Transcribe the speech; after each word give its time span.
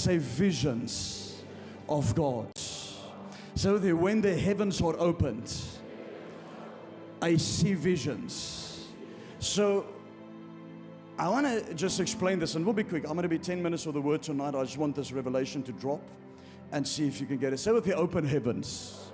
say 0.00 0.18
visions 0.18 1.42
of 1.88 2.14
God. 2.14 2.48
So 3.54 3.78
that 3.78 3.94
when 3.96 4.20
the 4.20 4.34
heavens 4.34 4.80
are 4.80 4.96
opened, 4.98 5.52
I 7.20 7.36
see 7.36 7.74
visions. 7.74 8.88
So 9.38 9.86
I 11.18 11.28
want 11.28 11.46
to 11.46 11.74
just 11.74 12.00
explain 12.00 12.38
this, 12.38 12.54
and 12.54 12.64
we'll 12.64 12.74
be 12.74 12.84
quick. 12.84 13.04
I'm 13.04 13.12
going 13.12 13.24
to 13.24 13.28
be 13.28 13.38
10 13.38 13.62
minutes 13.62 13.84
of 13.84 13.94
the 13.94 14.00
word 14.00 14.22
tonight. 14.22 14.54
I 14.54 14.62
just 14.62 14.78
want 14.78 14.96
this 14.96 15.12
revelation 15.12 15.62
to 15.64 15.72
drop 15.72 16.00
and 16.72 16.86
see 16.86 17.06
if 17.06 17.20
you 17.20 17.26
can 17.26 17.36
get 17.36 17.52
it. 17.52 17.58
Say 17.58 17.72
with 17.72 17.84
the 17.84 17.94
open 17.94 18.24
heavens. 18.24 19.10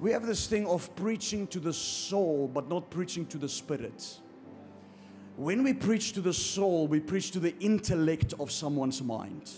We 0.00 0.10
have 0.10 0.26
this 0.26 0.46
thing 0.46 0.66
of 0.66 0.94
preaching 0.96 1.46
to 1.46 1.60
the 1.60 1.72
soul, 1.72 2.50
but 2.52 2.68
not 2.68 2.90
preaching 2.90 3.24
to 3.26 3.38
the 3.38 3.48
spirit. 3.48 4.18
When 5.36 5.62
we 5.62 5.72
preach 5.72 6.12
to 6.14 6.20
the 6.20 6.34
soul, 6.34 6.88
we 6.88 7.00
preach 7.00 7.30
to 7.30 7.40
the 7.40 7.56
intellect 7.60 8.34
of 8.38 8.50
someone's 8.50 9.00
mind. 9.00 9.50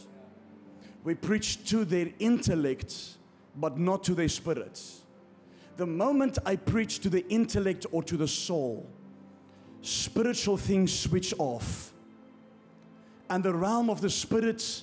We 1.04 1.14
preach 1.14 1.68
to 1.68 1.84
their 1.84 2.08
intellect, 2.18 2.94
but 3.54 3.78
not 3.78 4.02
to 4.04 4.14
their 4.14 4.28
spirit. 4.28 4.80
The 5.76 5.86
moment 5.86 6.38
I 6.46 6.56
preach 6.56 7.00
to 7.00 7.10
the 7.10 7.28
intellect 7.28 7.84
or 7.92 8.02
to 8.04 8.16
the 8.16 8.28
soul, 8.28 8.88
spiritual 9.82 10.56
things 10.56 10.98
switch 10.98 11.34
off. 11.38 11.92
And 13.28 13.44
the 13.44 13.52
realm 13.52 13.90
of 13.90 14.00
the 14.00 14.10
spirit 14.10 14.82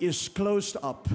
is 0.00 0.28
closed 0.28 0.76
up. 0.82 1.08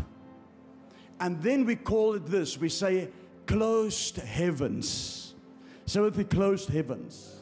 And 1.19 1.41
then 1.41 1.66
we 1.66 1.75
call 1.75 2.13
it 2.13 2.25
this 2.25 2.57
we 2.57 2.69
say 2.69 3.09
closed 3.45 4.17
heavens. 4.17 5.33
So 5.85 6.03
with 6.03 6.16
the 6.16 6.23
closed 6.23 6.69
heavens. 6.69 7.35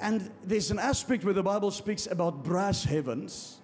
And 0.00 0.30
there's 0.44 0.70
an 0.70 0.78
aspect 0.78 1.24
where 1.24 1.32
the 1.32 1.42
Bible 1.42 1.70
speaks 1.70 2.06
about 2.06 2.42
brass 2.42 2.84
heavens. 2.84 3.60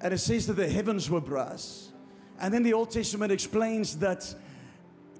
And 0.00 0.14
it 0.14 0.18
says 0.18 0.46
that 0.46 0.54
the 0.54 0.68
heavens 0.68 1.10
were 1.10 1.20
brass. 1.20 1.92
And 2.40 2.54
then 2.54 2.62
the 2.62 2.72
Old 2.72 2.90
Testament 2.90 3.32
explains 3.32 3.96
that 3.98 4.32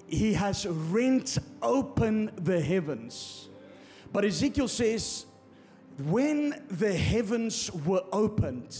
he 0.07 0.33
has 0.33 0.65
rent 0.65 1.37
open 1.61 2.31
the 2.35 2.59
heavens. 2.59 3.49
But 4.11 4.25
Ezekiel 4.25 4.67
says, 4.67 5.25
when 6.07 6.63
the 6.69 6.93
heavens 6.93 7.71
were 7.71 8.03
opened, 8.11 8.77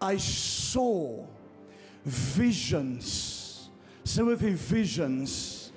I 0.00 0.18
saw 0.18 1.24
visions. 2.04 3.70
So 4.04 4.26
with 4.26 4.40
the 4.40 4.52
visions, 4.52 5.72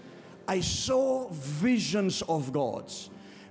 I 0.47 0.59
saw 0.59 1.29
visions 1.29 2.21
of 2.23 2.51
God. 2.51 2.91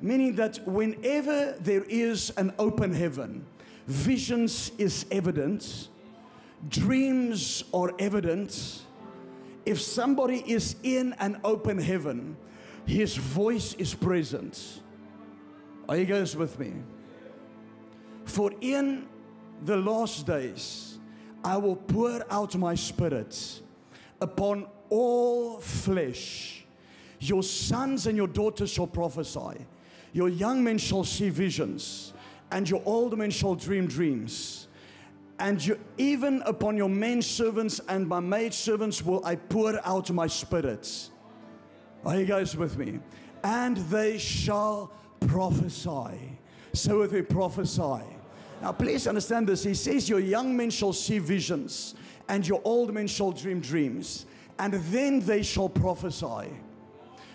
Meaning 0.01 0.37
that 0.37 0.61
whenever 0.67 1.57
there 1.61 1.85
is 1.85 2.31
an 2.37 2.53
open 2.59 2.93
heaven, 2.93 3.47
visions 3.89 4.71
is 4.79 5.07
evident, 5.11 5.89
dreams 6.69 7.65
are 7.73 7.93
evident. 7.99 8.83
If 9.65 9.81
somebody 9.81 10.45
is 10.47 10.77
in 10.83 11.15
an 11.19 11.41
open 11.43 11.79
heaven, 11.79 12.37
his 12.87 13.17
voice 13.17 13.75
is 13.75 13.95
present. 13.95 14.81
Are 15.89 15.97
you 15.97 16.05
guys 16.05 16.37
with 16.37 16.59
me? 16.59 16.75
For 18.25 18.53
in 18.61 19.09
the 19.65 19.77
last 19.77 20.27
days, 20.27 20.99
I 21.43 21.57
will 21.57 21.77
pour 21.77 22.23
out 22.31 22.55
my 22.57 22.75
spirit 22.75 23.63
upon 24.21 24.67
all 24.91 25.61
flesh. 25.61 26.65
Your 27.21 27.43
sons 27.43 28.07
and 28.07 28.17
your 28.17 28.29
daughters 28.29 28.71
shall 28.71 28.87
prophesy. 28.87 29.67
Your 30.13 30.29
young 30.29 30.63
men 30.63 30.79
shall 30.79 31.05
see 31.05 31.31
visions, 31.31 32.13
and 32.51 32.69
your 32.69 32.83
old 32.85 33.17
men 33.17 33.31
shall 33.31 33.55
dream 33.55 33.87
dreams. 33.87 34.69
And 35.39 35.65
you, 35.65 35.79
even 35.99 36.43
upon 36.43 36.77
your 36.77 36.89
men 36.89 37.23
servants 37.23 37.81
and 37.89 38.09
my 38.09 38.21
maid 38.21 38.53
servants 38.53 39.05
will 39.05 39.25
I 39.25 39.37
pour 39.37 39.79
out 39.87 40.11
my 40.11 40.27
spirit. 40.27 41.11
Are 42.05 42.17
you 42.19 42.25
guys 42.25 42.57
with 42.57 42.77
me? 42.77 42.99
And 43.45 43.77
they 43.77 44.19
shall 44.19 44.93
prophesy. 45.21 46.39
So 46.73 47.03
if 47.03 47.11
they 47.13 47.23
prophesy. 47.23 48.03
Now, 48.61 48.73
please 48.73 49.07
understand 49.07 49.47
this. 49.47 49.63
He 49.63 49.75
says, 49.75 50.09
Your 50.09 50.21
young 50.21 50.57
men 50.57 50.71
shall 50.71 50.93
see 50.93 51.19
visions, 51.19 51.95
and 52.29 52.47
your 52.47 52.61
old 52.65 52.93
men 52.93 53.07
shall 53.07 53.31
dream 53.31 53.61
dreams, 53.61 54.27
and 54.59 54.75
then 54.75 55.21
they 55.21 55.43
shall 55.43 55.69
prophesy. 55.69 56.51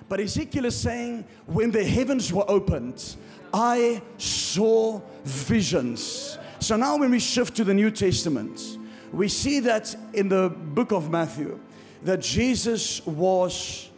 But 0.09 0.19
Ezekiel 0.19 0.65
is 0.65 0.75
saying, 0.75 1.25
When 1.45 1.71
the 1.71 1.83
heavens 1.83 2.31
were 2.31 2.49
opened, 2.49 3.15
I 3.53 4.01
saw 4.17 5.01
visions. 5.23 6.37
So 6.59 6.75
now, 6.75 6.97
when 6.97 7.11
we 7.11 7.19
shift 7.19 7.55
to 7.57 7.63
the 7.63 7.73
New 7.73 7.91
Testament, 7.91 8.77
we 9.11 9.27
see 9.27 9.59
that 9.61 9.95
in 10.13 10.29
the 10.29 10.49
book 10.49 10.91
of 10.91 11.09
Matthew, 11.09 11.59
that 12.03 12.21
Jesus 12.21 13.05
was 13.05 13.89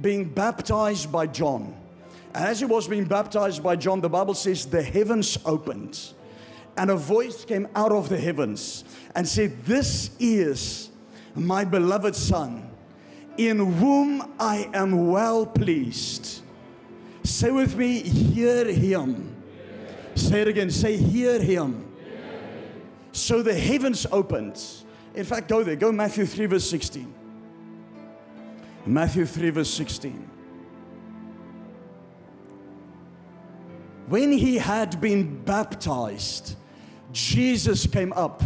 being 0.00 0.24
baptized 0.24 1.10
by 1.10 1.26
John. 1.26 1.74
And 2.34 2.44
as 2.44 2.60
he 2.60 2.66
was 2.66 2.88
being 2.88 3.04
baptized 3.04 3.62
by 3.62 3.76
John, 3.76 4.00
the 4.00 4.08
Bible 4.08 4.34
says 4.34 4.66
the 4.66 4.82
heavens 4.82 5.38
opened 5.44 5.98
and 6.78 6.90
a 6.90 6.96
voice 6.96 7.44
came 7.44 7.66
out 7.74 7.90
of 7.90 8.08
the 8.08 8.18
heavens 8.18 8.84
and 9.14 9.26
said, 9.28 9.64
This 9.64 10.10
is 10.20 10.90
my 11.34 11.64
beloved 11.64 12.14
Son, 12.14 12.67
in 13.38 13.58
whom 13.58 14.34
I 14.38 14.68
am 14.74 15.08
well 15.08 15.46
pleased. 15.46 16.42
Say 17.22 17.50
with 17.50 17.76
me, 17.76 18.00
Hear 18.00 18.70
him. 18.70 19.34
Say 20.14 20.42
it 20.42 20.48
again, 20.48 20.70
say, 20.70 20.96
Hear 20.96 21.40
him. 21.40 21.86
So 23.12 23.40
the 23.42 23.54
heavens 23.54 24.06
opened. 24.12 24.60
In 25.14 25.24
fact, 25.24 25.48
go 25.48 25.62
there, 25.62 25.76
go 25.76 25.90
Matthew 25.90 26.26
3, 26.26 26.46
verse 26.46 26.68
16. 26.68 27.14
Matthew 28.86 29.24
3, 29.24 29.50
verse 29.50 29.70
16. 29.70 30.30
When 34.08 34.32
he 34.32 34.56
had 34.56 35.00
been 35.00 35.42
baptized, 35.44 36.56
Jesus 37.12 37.86
came 37.86 38.12
up 38.14 38.42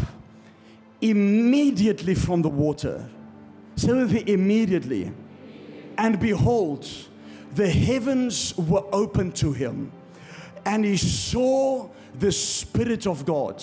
immediately 1.00 2.14
from 2.14 2.42
the 2.42 2.48
water. 2.48 3.09
So 3.82 3.98
immediately. 3.98 5.12
And 5.98 6.20
behold, 6.20 6.88
the 7.53 7.69
heavens 7.69 8.56
were 8.56 8.84
opened 8.93 9.34
to 9.37 9.53
him. 9.53 9.91
And 10.65 10.84
he 10.84 10.97
saw 10.97 11.88
the 12.16 12.31
Spirit 12.31 13.09
of 13.09 13.26
God 13.26 13.60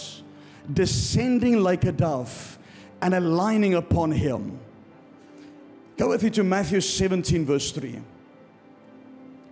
descending 0.74 1.64
like 1.64 1.86
a 1.86 1.94
dove 1.94 2.60
and 3.02 3.14
aligning 3.14 3.76
upon 3.76 4.12
him. 4.12 4.60
Go 5.96 6.10
with 6.10 6.22
me 6.22 6.32
to 6.32 6.44
Matthew 6.44 6.82
17, 6.82 7.46
verse 7.46 7.72
3. 7.72 8.02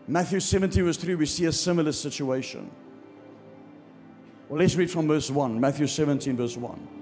Matthew 0.06 0.42
17, 0.42 0.84
verse 0.84 0.98
3, 0.98 1.16
we 1.16 1.26
see 1.26 1.46
a 1.46 1.52
similar 1.54 1.94
situation. 1.94 2.70
Well, 4.50 4.60
let's 4.60 4.76
read 4.76 4.92
from 4.92 5.08
verse 5.08 5.32
1, 5.32 5.62
Matthew 5.62 5.88
17, 5.88 6.36
verse 6.36 6.58
1. 6.58 6.97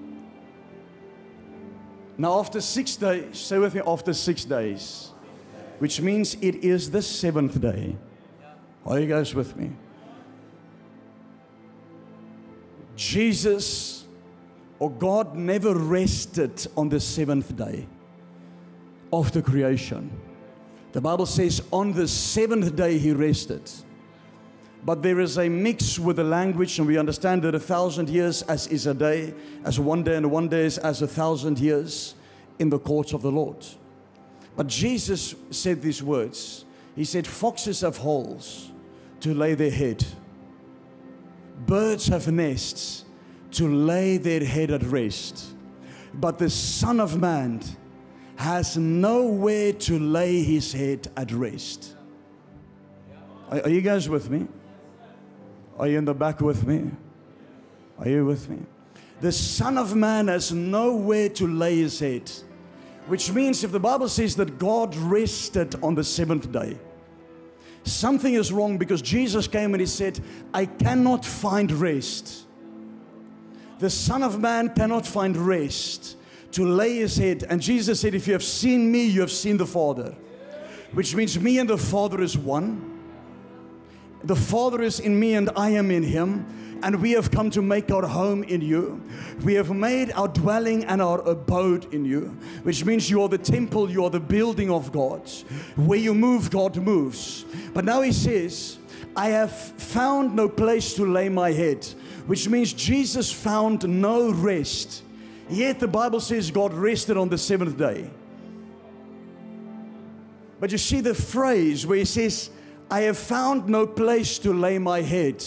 Now, 2.17 2.39
after 2.39 2.61
six 2.61 2.95
days, 2.95 3.37
say 3.37 3.57
with 3.57 3.75
me, 3.75 3.81
after 3.85 4.13
six 4.13 4.45
days, 4.45 5.11
which 5.79 5.99
means 5.99 6.35
it 6.35 6.63
is 6.63 6.91
the 6.91 7.01
seventh 7.01 7.59
day. 7.59 7.97
Are 8.85 8.99
you 8.99 9.07
guys 9.07 9.35
with 9.35 9.55
me? 9.57 9.71
Jesus 12.95 14.05
or 14.79 14.89
God 14.91 15.35
never 15.35 15.73
rested 15.73 16.67
on 16.77 16.89
the 16.89 16.99
seventh 16.99 17.55
day 17.55 17.87
of 19.11 19.31
the 19.31 19.41
creation. 19.41 20.11
The 20.91 21.01
Bible 21.01 21.25
says 21.25 21.61
on 21.71 21.91
the 21.93 22.07
seventh 22.07 22.75
day 22.75 22.97
he 22.97 23.11
rested. 23.11 23.69
But 24.85 25.01
there 25.01 25.19
is 25.19 25.39
a 25.39 25.49
mix 25.49 25.97
with 25.97 26.17
the 26.17 26.23
language, 26.23 26.77
and 26.77 26.87
we 26.87 26.99
understand 26.99 27.41
that 27.41 27.55
a 27.55 27.59
thousand 27.59 28.07
years 28.07 28.43
as 28.43 28.67
is 28.67 28.85
a 28.85 28.93
day, 28.93 29.33
as 29.63 29.79
one 29.79 30.03
day, 30.03 30.15
and 30.15 30.29
one 30.29 30.47
day 30.47 30.63
is 30.65 30.77
as 30.77 31.01
a 31.01 31.07
thousand 31.07 31.57
years 31.57 32.13
in 32.59 32.69
the 32.69 32.77
courts 32.77 33.11
of 33.11 33.23
the 33.23 33.31
Lord. 33.31 33.65
But 34.55 34.67
Jesus 34.67 35.33
said 35.49 35.81
these 35.81 36.03
words 36.03 36.65
He 36.95 37.03
said, 37.03 37.25
Foxes 37.25 37.81
have 37.81 37.97
holes 37.97 38.71
to 39.21 39.33
lay 39.33 39.55
their 39.55 39.71
head, 39.71 40.05
birds 41.65 42.05
have 42.07 42.31
nests 42.31 43.05
to 43.53 43.67
lay 43.67 44.17
their 44.17 44.45
head 44.45 44.69
at 44.69 44.83
rest. 44.83 45.47
But 46.13 46.37
the 46.37 46.49
Son 46.49 46.99
of 46.99 47.19
Man 47.19 47.61
has 48.35 48.77
nowhere 48.77 49.73
to 49.73 49.97
lay 49.97 50.43
his 50.43 50.71
head 50.73 51.07
at 51.17 51.31
rest. 51.31 51.95
Are, 53.49 53.61
are 53.61 53.69
you 53.69 53.81
guys 53.81 54.07
with 54.07 54.29
me? 54.29 54.47
Are 55.77 55.87
you 55.87 55.97
in 55.97 56.05
the 56.05 56.13
back 56.13 56.41
with 56.41 56.65
me? 56.65 56.89
Are 57.99 58.07
you 58.07 58.25
with 58.25 58.49
me? 58.49 58.59
The 59.21 59.31
Son 59.31 59.77
of 59.77 59.95
Man 59.95 60.27
has 60.27 60.51
nowhere 60.51 61.29
to 61.29 61.47
lay 61.47 61.77
his 61.77 61.99
head. 61.99 62.31
Which 63.07 63.31
means 63.31 63.63
if 63.63 63.71
the 63.71 63.79
Bible 63.79 64.09
says 64.09 64.35
that 64.37 64.57
God 64.57 64.95
rested 64.95 65.75
on 65.83 65.95
the 65.95 66.03
seventh 66.03 66.51
day, 66.51 66.77
something 67.83 68.33
is 68.33 68.51
wrong 68.51 68.77
because 68.77 69.01
Jesus 69.01 69.47
came 69.47 69.73
and 69.73 69.81
he 69.81 69.85
said, 69.85 70.19
I 70.53 70.65
cannot 70.65 71.23
find 71.23 71.71
rest. 71.71 72.45
the 73.77 73.89
Son 73.89 74.23
of 74.23 74.39
Man 74.39 74.73
cannot 74.73 75.05
find 75.05 75.35
rest 75.37 76.17
to 76.53 76.65
lay 76.65 76.97
his 76.97 77.17
head. 77.17 77.45
And 77.49 77.61
Jesus 77.61 77.99
said, 77.99 78.15
If 78.15 78.27
you 78.27 78.33
have 78.33 78.43
seen 78.43 78.91
me, 78.91 79.05
you 79.05 79.21
have 79.21 79.31
seen 79.31 79.57
the 79.57 79.65
Father. 79.65 80.15
Which 80.93 81.13
means 81.13 81.37
me 81.39 81.59
and 81.59 81.69
the 81.69 81.77
Father 81.77 82.21
is 82.21 82.37
one. 82.37 82.94
The 84.23 84.35
Father 84.35 84.81
is 84.81 84.99
in 84.99 85.19
me 85.19 85.35
and 85.35 85.49
I 85.55 85.71
am 85.71 85.91
in 85.91 86.03
him. 86.03 86.45
And 86.83 87.01
we 87.01 87.13
have 87.13 87.31
come 87.31 87.49
to 87.51 87.61
make 87.61 87.89
our 87.89 88.05
home 88.05 88.43
in 88.43 88.61
you. 88.61 89.01
We 89.43 89.55
have 89.55 89.71
made 89.71 90.11
our 90.11 90.27
dwelling 90.27 90.83
and 90.85 91.01
our 91.01 91.21
abode 91.21 91.91
in 91.93 92.05
you, 92.05 92.37
which 92.63 92.85
means 92.85 93.09
you 93.09 93.23
are 93.23 93.29
the 93.29 93.39
temple, 93.39 93.89
you 93.89 94.03
are 94.03 94.09
the 94.09 94.19
building 94.19 94.69
of 94.69 94.91
God. 94.91 95.27
Where 95.77 95.97
you 95.97 96.13
move, 96.13 96.51
God 96.51 96.75
moves. 96.75 97.45
But 97.73 97.85
now 97.85 98.01
he 98.01 98.11
says, 98.11 98.77
I 99.15 99.29
have 99.29 99.51
found 99.51 100.35
no 100.35 100.49
place 100.49 100.93
to 100.95 101.05
lay 101.05 101.29
my 101.29 101.53
head, 101.53 101.85
which 102.27 102.49
means 102.49 102.73
Jesus 102.73 103.31
found 103.31 103.87
no 103.87 104.31
rest. 104.31 105.01
Yet 105.49 105.79
the 105.79 105.87
Bible 105.87 106.19
says 106.19 106.51
God 106.51 106.73
rested 106.73 107.17
on 107.17 107.29
the 107.29 107.37
seventh 107.37 107.77
day. 107.77 108.09
But 110.59 110.71
you 110.71 110.77
see 110.77 111.01
the 111.01 111.15
phrase 111.15 111.87
where 111.87 111.97
he 111.97 112.05
says, 112.05 112.49
I 112.89 113.01
have 113.01 113.17
found 113.17 113.67
no 113.67 113.87
place 113.87 114.37
to 114.39 114.53
lay 114.53 114.77
my 114.77 115.01
head. 115.01 115.43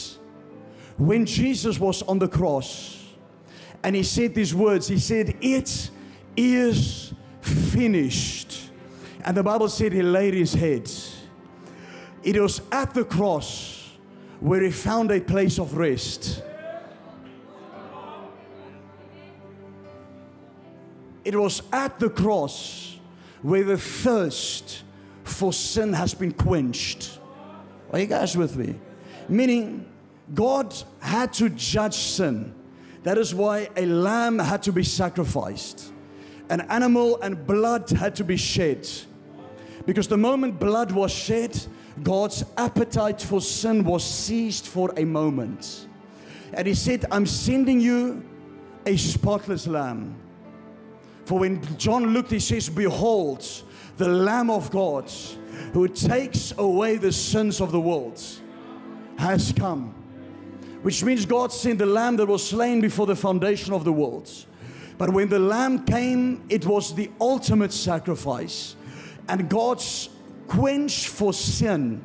When 0.96 1.24
Jesus 1.24 1.78
was 1.78 2.02
on 2.02 2.18
the 2.18 2.28
cross 2.28 3.06
and 3.84 3.94
he 3.94 4.02
said 4.02 4.34
these 4.34 4.54
words, 4.54 4.88
he 4.88 4.98
said, 4.98 5.36
It 5.40 5.90
is 6.36 7.14
finished. 7.40 8.70
And 9.24 9.36
the 9.36 9.42
Bible 9.42 9.68
said 9.68 9.92
he 9.92 10.02
laid 10.02 10.34
his 10.34 10.54
head. 10.54 10.90
It 12.22 12.40
was 12.40 12.60
at 12.72 12.94
the 12.94 13.04
cross 13.04 13.92
where 14.40 14.62
he 14.62 14.70
found 14.70 15.10
a 15.10 15.20
place 15.20 15.58
of 15.58 15.76
rest. 15.76 16.42
It 21.24 21.36
was 21.36 21.62
at 21.72 21.98
the 21.98 22.10
cross 22.10 22.96
where 23.42 23.62
the 23.62 23.78
thirst 23.78 24.82
for 25.24 25.52
sin 25.52 25.92
has 25.92 26.14
been 26.14 26.32
quenched. 26.32 27.18
Are 27.92 27.98
you 27.98 28.06
guys 28.06 28.36
with 28.36 28.56
me? 28.56 28.74
Meaning, 29.28 29.86
God 30.34 30.74
had 31.00 31.32
to 31.34 31.48
judge 31.48 31.94
sin. 31.94 32.54
That 33.02 33.18
is 33.18 33.34
why 33.34 33.68
a 33.76 33.86
lamb 33.86 34.38
had 34.38 34.62
to 34.64 34.72
be 34.72 34.82
sacrificed. 34.82 35.92
An 36.50 36.62
animal 36.62 37.20
and 37.20 37.46
blood 37.46 37.88
had 37.90 38.16
to 38.16 38.24
be 38.24 38.36
shed. 38.36 38.88
Because 39.86 40.08
the 40.08 40.16
moment 40.16 40.58
blood 40.58 40.92
was 40.92 41.12
shed, 41.12 41.58
God's 42.02 42.44
appetite 42.56 43.22
for 43.22 43.40
sin 43.40 43.84
was 43.84 44.04
seized 44.04 44.66
for 44.66 44.92
a 44.96 45.04
moment. 45.04 45.88
And 46.52 46.66
He 46.66 46.74
said, 46.74 47.06
I'm 47.10 47.26
sending 47.26 47.80
you 47.80 48.22
a 48.86 48.96
spotless 48.96 49.66
lamb. 49.66 50.16
For 51.24 51.38
when 51.40 51.62
John 51.76 52.14
looked, 52.14 52.30
he 52.30 52.40
says, 52.40 52.70
Behold, 52.70 53.46
the 53.98 54.08
Lamb 54.08 54.48
of 54.48 54.70
God 54.70 55.10
who 55.72 55.88
takes 55.88 56.52
away 56.58 56.96
the 56.96 57.12
sins 57.12 57.60
of 57.60 57.72
the 57.72 57.80
world 57.80 58.22
has 59.18 59.52
come. 59.52 59.94
Which 60.82 61.02
means 61.02 61.26
God 61.26 61.52
sent 61.52 61.78
the 61.78 61.86
lamb 61.86 62.16
that 62.16 62.26
was 62.26 62.48
slain 62.48 62.80
before 62.80 63.06
the 63.06 63.16
foundation 63.16 63.72
of 63.72 63.84
the 63.84 63.92
world. 63.92 64.30
But 64.96 65.12
when 65.12 65.28
the 65.28 65.38
lamb 65.38 65.84
came, 65.84 66.44
it 66.48 66.66
was 66.66 66.94
the 66.94 67.10
ultimate 67.20 67.72
sacrifice. 67.72 68.76
And 69.28 69.48
God's 69.48 70.08
quench 70.46 71.08
for 71.08 71.32
sin, 71.32 72.02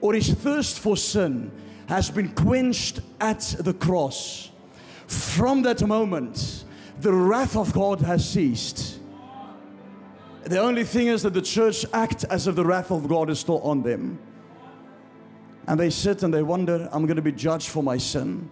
or 0.00 0.14
his 0.14 0.32
thirst 0.32 0.78
for 0.78 0.96
sin, 0.96 1.50
has 1.88 2.10
been 2.10 2.30
quenched 2.30 3.00
at 3.20 3.40
the 3.60 3.74
cross. 3.74 4.50
From 5.06 5.62
that 5.62 5.86
moment, 5.86 6.64
the 7.00 7.12
wrath 7.12 7.56
of 7.56 7.72
God 7.72 8.00
has 8.00 8.28
ceased. 8.28 8.97
The 10.48 10.58
only 10.58 10.84
thing 10.84 11.08
is 11.08 11.22
that 11.24 11.34
the 11.34 11.42
church 11.42 11.84
act 11.92 12.24
as 12.30 12.46
if 12.46 12.54
the 12.54 12.64
wrath 12.64 12.90
of 12.90 13.06
God 13.06 13.28
is 13.28 13.38
still 13.38 13.60
on 13.60 13.82
them. 13.82 14.18
And 15.66 15.78
they 15.78 15.90
sit 15.90 16.22
and 16.22 16.32
they 16.32 16.42
wonder, 16.42 16.88
I'm 16.90 17.04
going 17.04 17.16
to 17.16 17.22
be 17.22 17.32
judged 17.32 17.68
for 17.68 17.82
my 17.82 17.98
sin. 17.98 18.48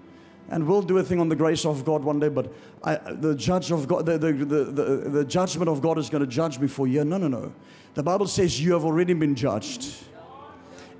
And 0.50 0.66
we'll 0.68 0.82
do 0.82 0.98
a 0.98 1.02
thing 1.02 1.20
on 1.20 1.30
the 1.30 1.36
grace 1.36 1.64
of 1.64 1.86
God 1.86 2.04
one 2.04 2.20
day, 2.20 2.28
but 2.28 2.52
I, 2.84 2.96
the 2.96 3.34
judge 3.34 3.72
of 3.72 3.88
God, 3.88 4.04
the, 4.04 4.18
the, 4.18 4.32
the, 4.32 4.64
the, 5.08 5.24
judgment 5.24 5.70
of 5.70 5.80
God 5.80 5.96
is 5.96 6.10
going 6.10 6.20
to 6.20 6.26
judge 6.26 6.58
me 6.58 6.68
for 6.68 6.86
you. 6.86 7.02
No, 7.02 7.16
no, 7.16 7.28
no. 7.28 7.54
The 7.94 8.02
Bible 8.02 8.26
says 8.26 8.62
you 8.62 8.74
have 8.74 8.84
already 8.84 9.14
been 9.14 9.34
judged. 9.34 9.94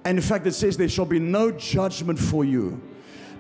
And 0.07 0.17
in 0.17 0.25
fact, 0.25 0.47
it 0.47 0.55
says 0.55 0.79
there 0.79 0.89
shall 0.89 1.05
be 1.05 1.19
no 1.19 1.51
judgment 1.51 2.19
for 2.19 2.43
you 2.43 2.81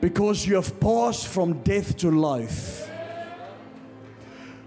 because 0.02 0.46
you 0.46 0.56
have 0.56 0.78
passed 0.78 1.26
from 1.26 1.62
death 1.62 1.96
to 1.98 2.10
life. 2.10 2.90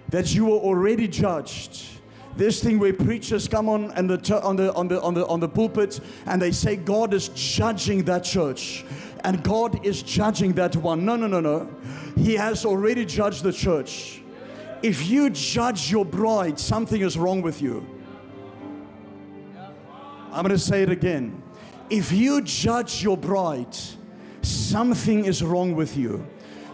That 0.09 0.33
you 0.33 0.45
were 0.45 0.57
already 0.57 1.07
judged 1.07 1.99
this 2.36 2.64
thing 2.64 2.80
where 2.80 2.94
preachers 2.94 3.48
come 3.48 3.68
on 3.68 3.92
and 3.92 4.10
the 4.10 4.42
on 4.42 4.56
the 4.56 4.74
on 4.74 4.88
the 4.88 5.02
on 5.02 5.14
the 5.14 5.28
on 5.28 5.40
the 5.40 5.50
pulpit 5.50 6.00
and 6.26 6.42
they 6.42 6.52
say 6.52 6.76
God 6.76 7.14
is 7.14 7.30
judging 7.30 8.04
that 8.06 8.24
church 8.24 8.86
and 9.24 9.44
God 9.44 9.86
is 9.86 10.02
judging 10.02 10.54
that 10.54 10.76
one. 10.76 11.06
No, 11.06 11.16
no, 11.16 11.28
no, 11.28 11.40
no. 11.40 11.70
He 12.16 12.36
has 12.36 12.66
already 12.66 13.06
judged 13.06 13.44
the 13.44 13.52
church. 13.52 14.22
If 14.81 15.10
you 15.10 15.30
judge 15.30 15.92
your 15.92 16.06
bride, 16.06 16.60
something 16.60 17.02
is 17.02 17.18
wrong 17.18 17.42
with 17.42 17.62
you. 17.62 17.86
I'm 20.31 20.44
going 20.44 20.50
to 20.50 20.60
say 20.60 20.84
it 20.84 20.90
again. 20.90 21.42
If 21.90 22.12
you 22.12 22.42
judge 22.42 23.04
your 23.04 23.18
bride, 23.18 23.76
something 24.42 25.26
is 25.26 25.44
wrong 25.44 25.76
with 25.76 25.98
you 25.98 26.26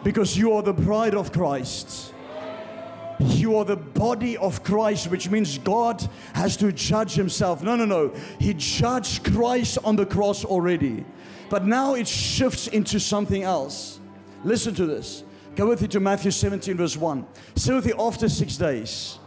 because 0.04 0.38
you 0.38 0.52
are 0.54 0.62
the 0.62 0.74
bride 0.74 1.16
of 1.16 1.32
Christ. 1.32 2.14
You 3.20 3.58
are 3.58 3.66
the 3.66 3.76
body 3.76 4.38
of 4.38 4.64
Christ, 4.64 5.10
which 5.10 5.30
means 5.30 5.58
God 5.58 6.08
has 6.34 6.58
to 6.58 6.72
judge 6.72 7.14
himself. 7.14 7.64
No, 7.64 7.76
no, 7.76 7.86
no. 7.86 8.14
He 8.40 8.54
judged 8.54 9.24
Christ 9.34 9.78
on 9.84 9.96
the 9.96 10.06
cross 10.06 10.44
already. 10.44 11.06
But 11.50 11.66
now 11.66 11.94
it 11.94 12.08
shifts 12.08 12.68
into 12.68 13.00
something 13.00 13.44
else. 13.44 14.00
Listen 14.44 14.74
to 14.76 14.86
this. 14.86 15.24
Go 15.56 15.68
with 15.68 15.82
me 15.82 15.88
to 15.90 16.00
Matthew 16.00 16.32
17, 16.32 16.76
verse 16.76 16.98
1. 16.98 17.26
Say 17.56 17.74
with 17.74 17.86
me, 17.86 17.94
after 17.98 18.28
six 18.28 18.58
days, 18.58 19.20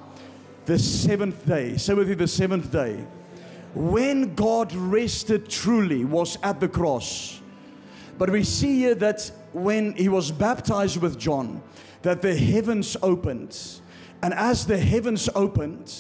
the 0.67 0.79
seventh 0.79 1.47
day. 1.47 1.77
Say 1.79 1.95
with 1.95 2.09
me, 2.09 2.15
the 2.15 2.29
seventh 2.29 2.71
day. 2.71 3.07
When 3.75 4.35
God 4.35 4.75
rested 4.75 5.49
truly 5.49 6.05
was 6.05 6.37
at 6.43 6.61
the 6.61 6.69
cross. 6.69 7.38
But 8.19 8.31
we 8.31 8.43
see 8.43 8.81
here 8.81 8.95
that 8.97 9.31
when 9.53 9.95
he 9.95 10.09
was 10.09 10.31
baptized 10.31 11.01
with 11.01 11.19
John, 11.19 11.63
that 12.03 12.21
the 12.21 12.37
heavens 12.37 12.97
opened. 13.03 13.57
And 14.23 14.35
as 14.35 14.67
the 14.67 14.77
heavens 14.77 15.29
opened, 15.35 15.95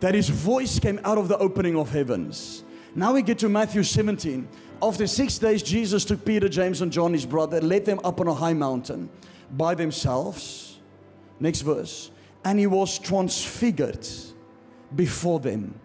that 0.00 0.14
his 0.14 0.28
voice 0.28 0.78
came 0.78 1.00
out 1.04 1.18
of 1.18 1.28
the 1.28 1.38
opening 1.38 1.76
of 1.76 1.90
heavens. 1.90 2.64
Now 2.94 3.12
we 3.14 3.22
get 3.22 3.38
to 3.40 3.48
Matthew 3.48 3.82
17. 3.82 4.48
After 4.82 5.06
six 5.06 5.38
days, 5.38 5.62
Jesus 5.62 6.04
took 6.04 6.24
Peter, 6.24 6.48
James, 6.48 6.80
and 6.82 6.92
John, 6.92 7.12
his 7.12 7.24
brother, 7.24 7.60
led 7.60 7.84
them 7.84 8.00
up 8.02 8.20
on 8.20 8.26
a 8.26 8.34
high 8.34 8.52
mountain 8.52 9.08
by 9.52 9.74
themselves. 9.74 10.80
Next 11.38 11.60
verse. 11.60 12.10
And 12.44 12.58
he 12.58 12.66
was 12.66 12.98
transfigured 12.98 14.06
before 14.94 15.38
them. 15.38 15.78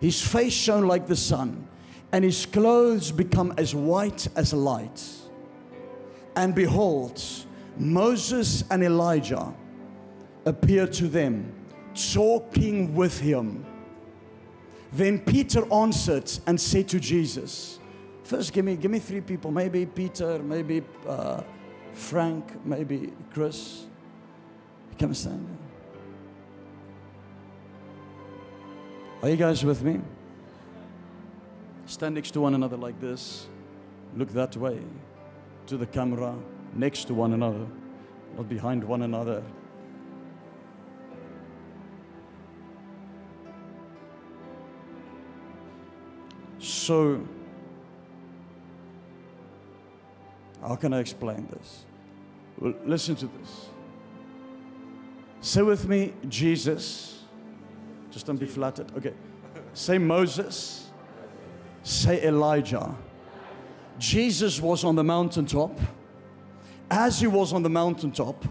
His 0.00 0.20
face 0.20 0.52
shone 0.52 0.86
like 0.86 1.06
the 1.06 1.16
sun, 1.16 1.68
and 2.12 2.24
his 2.24 2.46
clothes 2.46 3.12
become 3.12 3.54
as 3.56 3.74
white 3.74 4.26
as 4.36 4.52
light. 4.52 5.02
And 6.36 6.54
behold, 6.54 7.22
Moses 7.76 8.64
and 8.70 8.82
Elijah 8.82 9.52
appear 10.44 10.86
to 10.86 11.08
them, 11.08 11.52
talking 12.12 12.94
with 12.94 13.20
him. 13.20 13.64
Then 14.92 15.20
Peter 15.20 15.72
answered 15.72 16.30
and 16.46 16.60
said 16.60 16.88
to 16.88 16.98
Jesus, 16.98 17.78
First, 18.24 18.52
give 18.52 18.64
me, 18.64 18.76
give 18.76 18.90
me 18.90 19.00
three 19.00 19.20
people. 19.20 19.50
Maybe 19.50 19.86
Peter, 19.86 20.38
maybe 20.38 20.82
uh, 21.06 21.42
Frank, 21.92 22.64
maybe 22.64 23.12
Chris. 23.32 23.86
Come 24.98 25.14
stand. 25.14 25.58
Are 29.22 29.28
you 29.28 29.36
guys 29.36 29.64
with 29.64 29.82
me? 29.82 30.00
Stand 31.90 32.14
next 32.14 32.30
to 32.30 32.40
one 32.40 32.54
another 32.54 32.76
like 32.76 33.00
this. 33.00 33.48
Look 34.16 34.28
that 34.28 34.56
way 34.56 34.78
to 35.66 35.76
the 35.76 35.86
camera 35.86 36.36
next 36.72 37.06
to 37.08 37.14
one 37.14 37.32
another, 37.32 37.66
not 38.36 38.48
behind 38.48 38.84
one 38.84 39.02
another. 39.02 39.42
So, 46.60 47.26
how 50.62 50.76
can 50.76 50.92
I 50.92 51.00
explain 51.00 51.48
this? 51.48 51.86
Well, 52.60 52.74
listen 52.86 53.16
to 53.16 53.26
this. 53.26 53.66
Say 55.40 55.62
with 55.62 55.88
me, 55.88 56.14
Jesus. 56.28 57.24
Just 58.12 58.26
don't 58.26 58.36
be 58.36 58.46
flattered. 58.46 58.92
Okay. 58.96 59.14
Say 59.74 59.98
Moses. 59.98 60.89
Say 61.82 62.22
Elijah 62.26 62.94
Jesus 64.00 64.62
was 64.62 64.82
on 64.82 64.96
the 64.96 65.04
mountaintop. 65.04 65.78
As 66.90 67.20
he 67.20 67.26
was 67.26 67.52
on 67.52 67.62
the 67.62 67.68
mountaintop, 67.70 68.44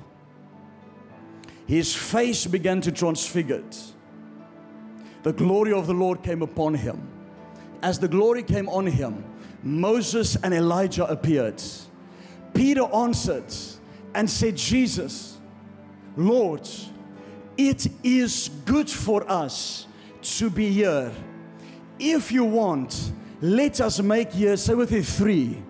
his 1.65 1.93
face 1.93 2.45
began 2.45 2.79
to 2.81 2.91
transfigure. 2.91 3.63
The 5.24 5.33
glory 5.33 5.74
of 5.74 5.88
the 5.88 5.93
Lord 5.93 6.24
came 6.24 6.43
upon 6.43 6.75
him. 6.75 7.01
As 7.81 8.00
the 8.00 8.07
glory 8.07 8.43
came 8.43 8.69
on 8.69 8.86
him, 8.86 9.25
Moses 9.63 10.38
and 10.38 10.53
Elijah 10.53 11.05
appeared. 11.05 11.62
Peter 12.53 12.83
answered 12.93 13.53
and 14.13 14.29
said, 14.29 14.55
Jesus, 14.55 15.38
Lord, 16.15 16.69
it 17.57 17.88
is 18.03 18.51
good 18.65 18.89
for 18.89 19.29
us 19.29 19.88
to 20.21 20.50
be 20.50 20.69
here. 20.71 21.12
If 22.00 22.32
you 22.32 22.46
want, 22.46 23.12
let 23.41 23.82
us 23.82 24.01
make 24.01 24.32
here, 24.32 24.56
say 24.58 24.74
with 24.74 24.91
me, 24.91 25.01
three 25.01 25.62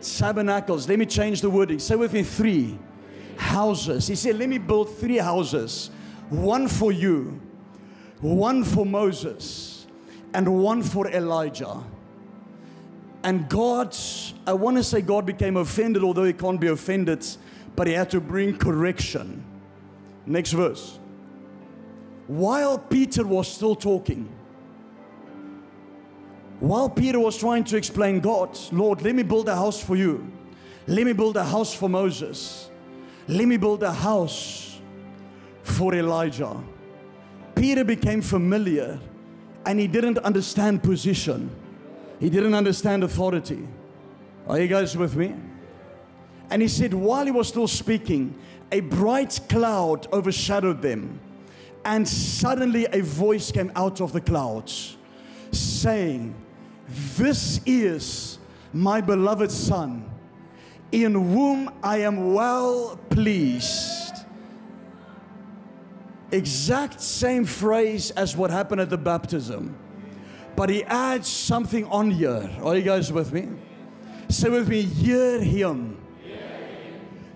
tabernacles. 0.00 0.88
Let 0.88 0.98
me 0.98 1.06
change 1.06 1.40
the 1.40 1.50
wording. 1.50 1.78
Say 1.78 1.96
with 1.96 2.12
me, 2.12 2.22
three 2.22 2.78
houses. 3.36 4.06
He 4.06 4.14
said, 4.14 4.38
Let 4.38 4.48
me 4.48 4.58
build 4.58 4.96
three 4.96 5.18
houses 5.18 5.90
one 6.30 6.68
for 6.68 6.92
you, 6.92 7.40
one 8.20 8.64
for 8.64 8.86
Moses, 8.86 9.86
and 10.32 10.62
one 10.62 10.82
for 10.82 11.08
Elijah. 11.08 11.82
And 13.22 13.48
God, 13.48 13.96
I 14.46 14.52
want 14.52 14.76
to 14.76 14.84
say 14.84 15.00
God 15.00 15.24
became 15.24 15.56
offended, 15.56 16.02
although 16.02 16.24
he 16.24 16.32
can't 16.32 16.60
be 16.60 16.68
offended, 16.68 17.26
but 17.74 17.86
he 17.86 17.94
had 17.94 18.10
to 18.10 18.20
bring 18.20 18.56
correction. 18.56 19.42
Next 20.26 20.52
verse. 20.52 20.98
While 22.26 22.78
Peter 22.78 23.26
was 23.26 23.48
still 23.48 23.74
talking, 23.74 24.28
while 26.60 26.88
Peter 26.88 27.18
was 27.18 27.36
trying 27.36 27.64
to 27.64 27.76
explain 27.76 28.20
God, 28.20 28.58
Lord, 28.72 29.02
let 29.02 29.14
me 29.14 29.22
build 29.22 29.48
a 29.48 29.54
house 29.54 29.82
for 29.82 29.96
you. 29.96 30.30
Let 30.86 31.04
me 31.04 31.12
build 31.12 31.36
a 31.36 31.44
house 31.44 31.74
for 31.74 31.88
Moses. 31.88 32.70
Let 33.26 33.48
me 33.48 33.56
build 33.56 33.82
a 33.82 33.92
house 33.92 34.80
for 35.62 35.94
Elijah. 35.94 36.56
Peter 37.54 37.84
became 37.84 38.20
familiar 38.20 39.00
and 39.66 39.80
he 39.80 39.86
didn't 39.86 40.18
understand 40.18 40.82
position. 40.82 41.50
He 42.20 42.30
didn't 42.30 42.54
understand 42.54 43.02
authority. 43.02 43.66
Are 44.46 44.60
you 44.60 44.68
guys 44.68 44.96
with 44.96 45.16
me? 45.16 45.34
And 46.50 46.60
he 46.60 46.68
said, 46.68 46.92
while 46.92 47.24
he 47.24 47.30
was 47.30 47.48
still 47.48 47.66
speaking, 47.66 48.38
a 48.70 48.80
bright 48.80 49.40
cloud 49.48 50.06
overshadowed 50.12 50.82
them. 50.82 51.20
And 51.84 52.06
suddenly 52.06 52.86
a 52.86 53.00
voice 53.00 53.50
came 53.50 53.72
out 53.74 54.00
of 54.00 54.12
the 54.12 54.20
clouds 54.20 54.96
saying, 55.52 56.34
This 57.16 57.60
is 57.66 58.38
my 58.72 59.00
beloved 59.00 59.50
Son, 59.50 60.08
in 60.92 61.14
whom 61.14 61.70
I 61.82 61.98
am 61.98 62.34
well 62.34 62.98
pleased. 63.10 64.14
Exact 66.30 67.00
same 67.00 67.44
phrase 67.44 68.10
as 68.12 68.36
what 68.36 68.50
happened 68.50 68.80
at 68.80 68.90
the 68.90 68.98
baptism. 68.98 69.76
But 70.56 70.70
he 70.70 70.84
adds 70.84 71.28
something 71.28 71.84
on 71.86 72.10
here. 72.10 72.48
Are 72.62 72.76
you 72.76 72.82
guys 72.82 73.12
with 73.12 73.32
me? 73.32 73.48
Say 74.28 74.48
with 74.48 74.68
me, 74.68 74.82
hear 74.82 75.40
him. 75.40 76.00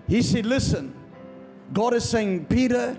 He 0.07 0.21
said, 0.21 0.45
Listen, 0.45 0.93
God 1.73 1.93
is 1.93 2.07
saying, 2.07 2.45
Peter, 2.45 2.97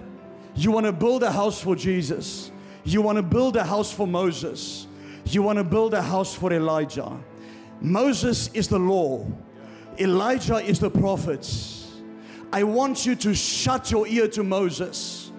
you 0.55 0.71
want 0.71 0.87
to 0.87 0.93
build 0.93 1.23
a 1.23 1.33
house 1.33 1.61
for 1.61 1.75
Jesus. 1.75 2.52
You 2.85 3.02
want 3.02 3.17
to 3.17 3.23
build 3.23 3.57
a 3.57 3.64
house 3.64 3.93
for 3.93 4.07
Moses. 4.07 4.87
You 5.32 5.42
want 5.42 5.58
to 5.58 5.64
build 5.64 5.94
a 5.94 6.02
house 6.02 6.34
for 6.34 6.52
Elijah. 6.52 7.16
Moses 7.80 8.50
is 8.52 8.68
the 8.68 8.78
law, 8.78 9.26
Elijah 9.99 10.56
is 10.56 10.78
the 10.80 10.90
prophets. 10.90 11.76
I 12.52 12.64
want 12.64 13.06
you 13.06 13.14
to 13.16 13.34
shut 13.34 13.92
your 13.92 14.08
ear 14.08 14.26
to 14.28 14.42
Moses. 14.42 15.30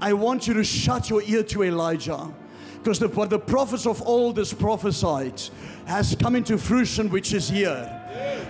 I 0.00 0.12
want 0.12 0.46
you 0.46 0.54
to 0.54 0.62
shut 0.62 1.10
your 1.10 1.22
ear 1.22 1.42
to 1.44 1.64
Elijah. 1.64 2.32
Because 2.78 2.98
the, 2.98 3.08
what 3.08 3.30
the 3.30 3.38
prophets 3.38 3.86
of 3.86 4.02
old 4.02 4.36
has 4.36 4.52
prophesied 4.52 5.40
has 5.86 6.14
come 6.14 6.36
into 6.36 6.58
fruition, 6.58 7.08
which 7.08 7.32
is 7.32 7.48
here, 7.48 7.86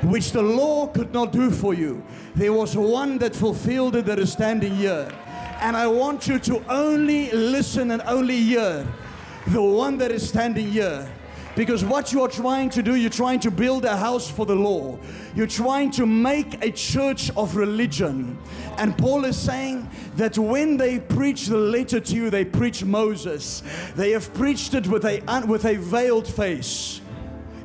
which 0.02 0.32
the 0.32 0.42
law 0.42 0.88
could 0.88 1.12
not 1.12 1.32
do 1.32 1.50
for 1.50 1.72
you. 1.72 2.04
There 2.34 2.52
was 2.52 2.76
one 2.76 3.16
that 3.18 3.34
fulfilled 3.34 3.96
it 3.96 4.06
that 4.06 4.18
is 4.18 4.32
standing 4.32 4.74
here. 4.74 5.08
And 5.60 5.76
I 5.76 5.86
want 5.86 6.26
you 6.26 6.38
to 6.40 6.62
only 6.68 7.30
listen 7.30 7.90
and 7.92 8.02
only 8.02 8.38
hear 8.38 8.86
the 9.48 9.62
one 9.62 9.98
that 9.98 10.10
is 10.10 10.26
standing 10.28 10.70
here. 10.70 11.08
Because 11.56 11.84
what 11.84 12.12
you 12.12 12.22
are 12.22 12.28
trying 12.28 12.68
to 12.70 12.82
do, 12.82 12.96
you're 12.96 13.10
trying 13.10 13.38
to 13.40 13.50
build 13.50 13.84
a 13.84 13.96
house 13.96 14.28
for 14.28 14.44
the 14.44 14.56
law. 14.56 14.98
You're 15.36 15.46
trying 15.46 15.92
to 15.92 16.04
make 16.04 16.64
a 16.64 16.70
church 16.72 17.30
of 17.36 17.54
religion. 17.54 18.36
And 18.76 18.98
Paul 18.98 19.24
is 19.24 19.36
saying 19.36 19.88
that 20.16 20.36
when 20.36 20.76
they 20.76 20.98
preach 20.98 21.46
the 21.46 21.56
letter 21.56 22.00
to 22.00 22.14
you, 22.14 22.28
they 22.28 22.44
preach 22.44 22.84
Moses. 22.84 23.62
They 23.94 24.10
have 24.10 24.34
preached 24.34 24.74
it 24.74 24.88
with 24.88 25.04
a, 25.04 25.20
with 25.46 25.64
a 25.64 25.76
veiled 25.76 26.26
face. 26.26 27.00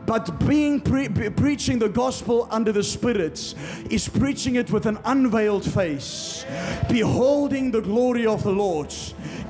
But 0.10 0.40
being 0.48 0.82
pre- 0.82 1.08
preaching 1.08 1.78
the 1.78 1.88
gospel 1.88 2.48
under 2.50 2.72
the 2.72 2.84
Spirit 2.84 3.54
is 3.92 4.10
preaching 4.10 4.56
it 4.56 4.72
with 4.72 4.88
an 4.88 4.98
unveiled 5.06 5.64
face, 5.64 6.48
beholding 6.90 7.70
the 7.70 7.82
glory 7.82 8.26
of 8.26 8.42
the 8.42 8.50
Lord. 8.50 8.92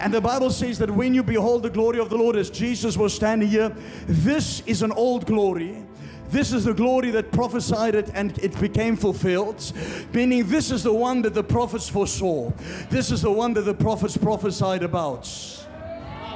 And 0.01 0.13
the 0.13 0.19
Bible 0.19 0.49
says 0.49 0.77
that 0.79 0.91
when 0.91 1.13
you 1.13 1.23
behold 1.23 1.63
the 1.63 1.69
glory 1.69 1.97
of 1.97 2.09
the 2.09 2.17
Lord, 2.17 2.35
as 2.35 2.49
Jesus 2.49 2.97
was 2.97 3.13
standing 3.13 3.47
here, 3.47 3.73
this 4.05 4.61
is 4.65 4.81
an 4.81 4.91
old 4.91 5.25
glory. 5.25 5.81
This 6.27 6.51
is 6.51 6.65
the 6.65 6.73
glory 6.73 7.11
that 7.11 7.31
prophesied 7.31 7.95
it 7.95 8.11
and 8.13 8.37
it 8.39 8.59
became 8.59 8.97
fulfilled. 8.97 9.71
Meaning, 10.13 10.45
this 10.49 10.71
is 10.71 10.83
the 10.83 10.93
one 10.93 11.21
that 11.21 11.33
the 11.33 11.43
prophets 11.43 11.87
foresaw. 11.87 12.51
This 12.89 13.11
is 13.11 13.21
the 13.21 13.31
one 13.31 13.53
that 13.53 13.61
the 13.61 13.73
prophets 13.73 14.17
prophesied 14.17 14.83
about. 14.83 15.25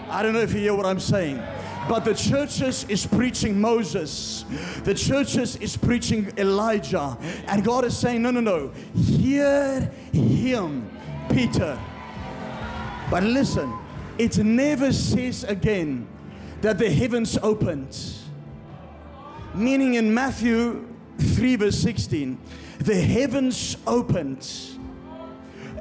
I 0.09 0.23
don't 0.23 0.31
know 0.31 0.39
if 0.39 0.53
you 0.53 0.61
hear 0.61 0.75
what 0.75 0.85
I'm 0.85 1.01
saying. 1.01 1.43
But 1.87 2.05
the 2.05 2.13
churches 2.13 2.85
is 2.87 3.05
preaching 3.05 3.59
Moses. 3.59 4.45
The 4.83 4.93
churches 4.93 5.57
is 5.57 5.75
preaching 5.75 6.31
Elijah. 6.37 7.17
And 7.47 7.63
God 7.63 7.85
is 7.85 7.97
saying, 7.97 8.21
no, 8.21 8.31
no, 8.31 8.39
no. 8.39 8.71
Hear 8.95 9.91
him, 10.11 10.89
Peter. 11.29 11.77
But 13.11 13.23
listen, 13.23 13.73
it 14.17 14.37
never 14.37 14.93
says 14.93 15.43
again 15.43 16.07
that 16.61 16.77
the 16.77 16.89
heavens 16.89 17.37
opened. 17.43 17.97
Meaning 19.53 19.95
in 19.95 20.13
Matthew 20.13 20.87
3, 21.19 21.57
verse 21.57 21.77
16, 21.79 22.39
the 22.79 22.95
heavens 22.95 23.77
opened 23.85 24.47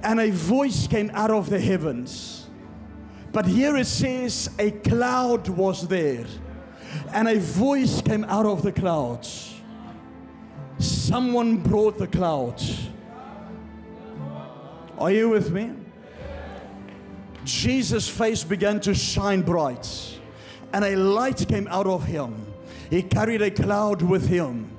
and 0.02 0.20
a 0.20 0.30
voice 0.30 0.86
came 0.88 1.10
out 1.14 1.30
of 1.30 1.48
the 1.48 1.60
heavens 1.60 2.41
but 3.32 3.46
here 3.46 3.76
it 3.76 3.86
says, 3.86 4.50
a 4.58 4.70
cloud 4.70 5.48
was 5.48 5.88
there, 5.88 6.26
and 7.12 7.26
a 7.28 7.38
voice 7.38 8.02
came 8.02 8.24
out 8.24 8.46
of 8.46 8.62
the 8.62 8.72
clouds. 8.72 9.54
Someone 10.78 11.56
brought 11.56 11.98
the 11.98 12.06
cloud. 12.06 12.62
Are 14.98 15.10
you 15.10 15.30
with 15.30 15.50
me? 15.50 15.72
Jesus' 17.44 18.08
face 18.08 18.44
began 18.44 18.80
to 18.80 18.94
shine 18.94 19.42
bright, 19.42 20.18
and 20.72 20.84
a 20.84 20.96
light 20.96 21.46
came 21.48 21.66
out 21.68 21.86
of 21.86 22.04
him. 22.04 22.46
He 22.90 23.02
carried 23.02 23.42
a 23.42 23.50
cloud 23.50 24.02
with 24.02 24.28
him. 24.28 24.70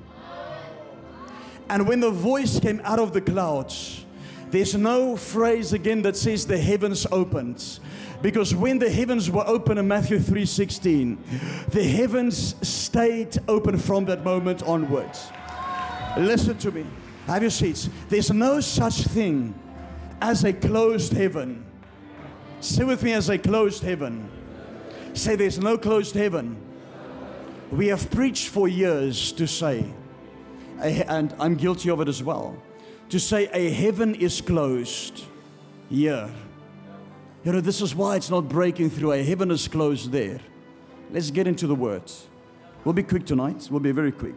And 1.68 1.88
when 1.88 2.00
the 2.00 2.10
voice 2.10 2.60
came 2.60 2.80
out 2.84 2.98
of 2.98 3.12
the 3.12 3.20
clouds, 3.20 4.04
there's 4.50 4.74
no 4.74 5.16
phrase 5.16 5.72
again 5.72 6.02
that 6.02 6.16
says 6.16 6.46
the 6.46 6.58
heavens 6.58 7.06
opened. 7.10 7.80
Because 8.24 8.54
when 8.54 8.78
the 8.78 8.88
heavens 8.88 9.30
were 9.30 9.44
open 9.46 9.76
in 9.76 9.86
Matthew 9.86 10.18
3:16, 10.18 11.18
the 11.68 11.84
heavens 11.84 12.54
stayed 12.66 13.36
open 13.46 13.76
from 13.76 14.06
that 14.06 14.24
moment 14.24 14.62
onwards. 14.62 15.30
Listen 16.16 16.56
to 16.56 16.70
me. 16.72 16.86
Have 17.26 17.42
your 17.42 17.50
seats. 17.50 17.90
There's 18.08 18.32
no 18.32 18.60
such 18.60 19.04
thing 19.08 19.54
as 20.22 20.42
a 20.42 20.54
closed 20.54 21.12
heaven. 21.12 21.66
Say 22.60 22.84
with 22.84 23.02
me 23.02 23.12
as 23.12 23.28
a 23.28 23.36
closed 23.36 23.82
heaven. 23.82 24.26
Say 25.12 25.36
there's 25.36 25.58
no 25.58 25.76
closed 25.76 26.14
heaven. 26.14 26.56
We 27.70 27.88
have 27.88 28.10
preached 28.10 28.48
for 28.48 28.68
years 28.68 29.32
to 29.32 29.46
say, 29.46 29.84
and 30.80 31.34
I'm 31.38 31.56
guilty 31.56 31.90
of 31.90 32.00
it 32.00 32.08
as 32.08 32.22
well, 32.22 32.56
to 33.10 33.20
say 33.20 33.50
a 33.52 33.68
heaven 33.68 34.14
is 34.14 34.40
closed 34.40 35.24
here. 35.90 36.30
You 37.44 37.52
know, 37.52 37.60
this 37.60 37.82
is 37.82 37.94
why 37.94 38.16
it's 38.16 38.30
not 38.30 38.48
breaking 38.48 38.88
through. 38.88 39.12
A 39.12 39.22
heaven 39.22 39.50
is 39.50 39.68
closed 39.68 40.10
there. 40.10 40.40
Let's 41.10 41.30
get 41.30 41.46
into 41.46 41.66
the 41.66 41.74
words. 41.74 42.26
We'll 42.84 42.94
be 42.94 43.02
quick 43.02 43.26
tonight. 43.26 43.68
We'll 43.70 43.80
be 43.80 43.92
very 43.92 44.12
quick. 44.12 44.36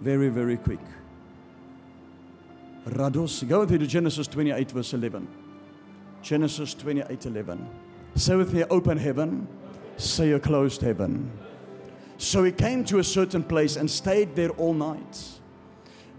Very, 0.00 0.28
very 0.28 0.56
quick. 0.56 0.80
Rados. 2.86 3.46
Go 3.48 3.60
with 3.60 3.72
me 3.72 3.78
to 3.78 3.86
Genesis 3.86 4.28
28, 4.28 4.70
verse 4.70 4.92
11. 4.94 5.26
Genesis 6.22 6.72
28, 6.74 7.26
11. 7.26 7.68
Say 8.14 8.36
with 8.36 8.54
me, 8.54 8.62
open 8.70 8.96
heaven. 8.96 9.48
Say 9.96 10.32
a 10.32 10.40
closed 10.40 10.82
heaven. 10.82 11.32
So 12.18 12.44
he 12.44 12.52
came 12.52 12.84
to 12.84 13.00
a 13.00 13.04
certain 13.04 13.42
place 13.42 13.74
and 13.74 13.90
stayed 13.90 14.36
there 14.36 14.50
all 14.50 14.72
night 14.72 15.20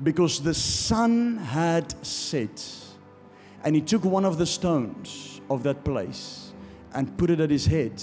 because 0.03 0.41
the 0.41 0.53
sun 0.53 1.37
had 1.37 2.05
set. 2.05 2.65
And 3.63 3.75
he 3.75 3.81
took 3.81 4.03
one 4.03 4.25
of 4.25 4.37
the 4.37 4.45
stones 4.45 5.36
of 5.49 5.63
that 5.63 5.83
place 5.83 6.53
and 6.93 7.17
put 7.17 7.29
it 7.29 7.39
at 7.39 7.49
his 7.49 7.65
head. 7.65 8.01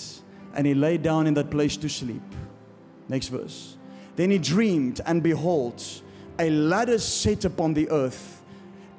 And 0.55 0.67
he 0.67 0.75
lay 0.75 0.99
down 0.99 1.27
in 1.27 1.35
that 1.35 1.51
place 1.51 1.77
to 1.79 1.89
sleep. 1.89 2.23
Next 3.09 3.29
verse. 3.29 3.77
Then 4.17 4.31
he 4.31 4.39
dreamed, 4.39 5.01
and 5.07 5.23
behold, 5.23 5.83
a 6.39 6.49
ladder 6.51 6.99
set 6.99 7.45
upon 7.45 7.75
the 7.75 7.91
earth, 7.91 8.43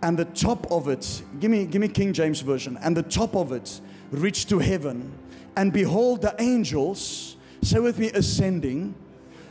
and 0.01 0.17
the 0.17 0.25
top 0.25 0.69
of 0.71 0.87
it, 0.87 1.23
give 1.39 1.49
me, 1.49 1.65
give 1.65 1.81
me 1.81 1.87
King 1.87 2.13
James 2.13 2.41
Version, 2.41 2.77
and 2.81 2.95
the 2.95 3.03
top 3.03 3.35
of 3.35 3.51
it 3.51 3.79
reached 4.11 4.49
to 4.49 4.59
heaven. 4.59 5.11
And 5.55 5.71
behold, 5.71 6.21
the 6.21 6.35
angels, 6.39 7.37
say 7.61 7.79
with 7.79 7.97
me, 7.97 8.11
ascending, 8.13 8.93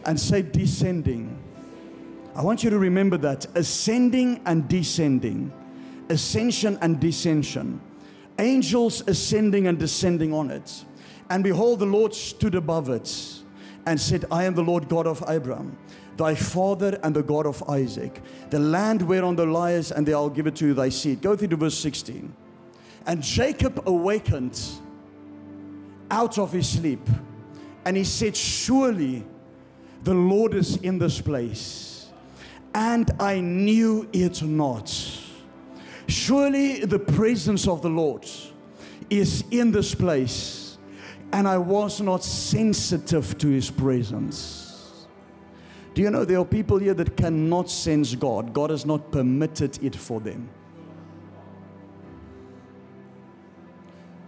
and 0.05 0.21
say 0.21 0.43
descending. 0.43 1.39
I 2.37 2.43
want 2.43 2.63
you 2.63 2.71
to 2.71 2.79
remember 2.79 3.17
that 3.19 3.47
ascending 3.55 4.43
and 4.45 4.69
descending, 4.69 5.53
ascension 6.11 6.79
and 6.83 7.01
descension, 7.01 7.79
angels 8.39 9.03
ascending 9.07 9.67
and 9.67 9.79
descending 9.79 10.33
on 10.33 10.51
it. 10.51 10.85
And 11.31 11.43
behold, 11.43 11.79
the 11.79 11.87
Lord 11.87 12.15
stood 12.15 12.55
above 12.55 12.89
it 12.89 13.43
and 13.87 14.01
said, 14.01 14.25
I 14.31 14.45
am 14.45 14.55
the 14.55 14.63
Lord 14.63 14.89
God 14.89 15.07
of 15.07 15.23
Abraham, 15.29 15.77
thy 16.17 16.35
father 16.35 16.99
and 17.03 17.15
the 17.15 17.23
God 17.23 17.47
of 17.47 17.63
Isaac. 17.69 18.23
The 18.51 18.59
land 18.59 19.03
whereon 19.03 19.37
thou 19.37 19.45
liest, 19.45 19.93
and 19.93 20.09
I'll 20.09 20.31
give 20.31 20.47
it 20.47 20.57
to 20.57 20.75
thy 20.75 20.89
seed. 20.89 21.23
Go 21.23 21.37
through 21.37 21.49
to 21.49 21.57
verse 21.57 21.79
16. 21.79 22.35
And 23.07 23.23
Jacob 23.23 23.83
awakened 23.87 24.59
out 26.11 26.39
of 26.39 26.53
his 26.53 26.69
sleep, 26.69 27.07
and 27.85 27.97
he 27.97 28.05
said, 28.05 28.37
Surely 28.37 29.27
the 30.03 30.15
Lord 30.15 30.55
is 30.55 30.77
in 30.77 30.99
this 30.99 31.21
place, 31.21 32.07
and 32.75 33.11
I 33.19 33.41
knew 33.41 34.09
it 34.13 34.43
not. 34.43 35.24
Surely 36.07 36.85
the 36.85 36.99
presence 36.99 37.67
of 37.67 37.83
the 37.83 37.89
Lord 37.89 38.29
is 39.11 39.45
in 39.51 39.71
this 39.71 39.95
place, 39.95 40.79
and 41.33 41.49
I 41.49 41.59
was 41.59 42.01
not 42.01 42.23
sensitive 42.23 43.37
to 43.39 43.49
his 43.49 43.71
presence. 43.71 45.07
Do 45.95 46.03
you 46.03 46.11
know 46.11 46.25
there 46.25 46.41
are 46.41 46.45
people 46.45 46.79
here 46.79 46.95
that 46.95 47.17
cannot 47.17 47.71
sense 47.71 48.15
God? 48.15 48.53
God 48.53 48.71
has 48.71 48.85
not 48.85 49.13
permitted 49.13 49.83
it 49.83 49.95
for 49.95 50.21
them. 50.21 50.49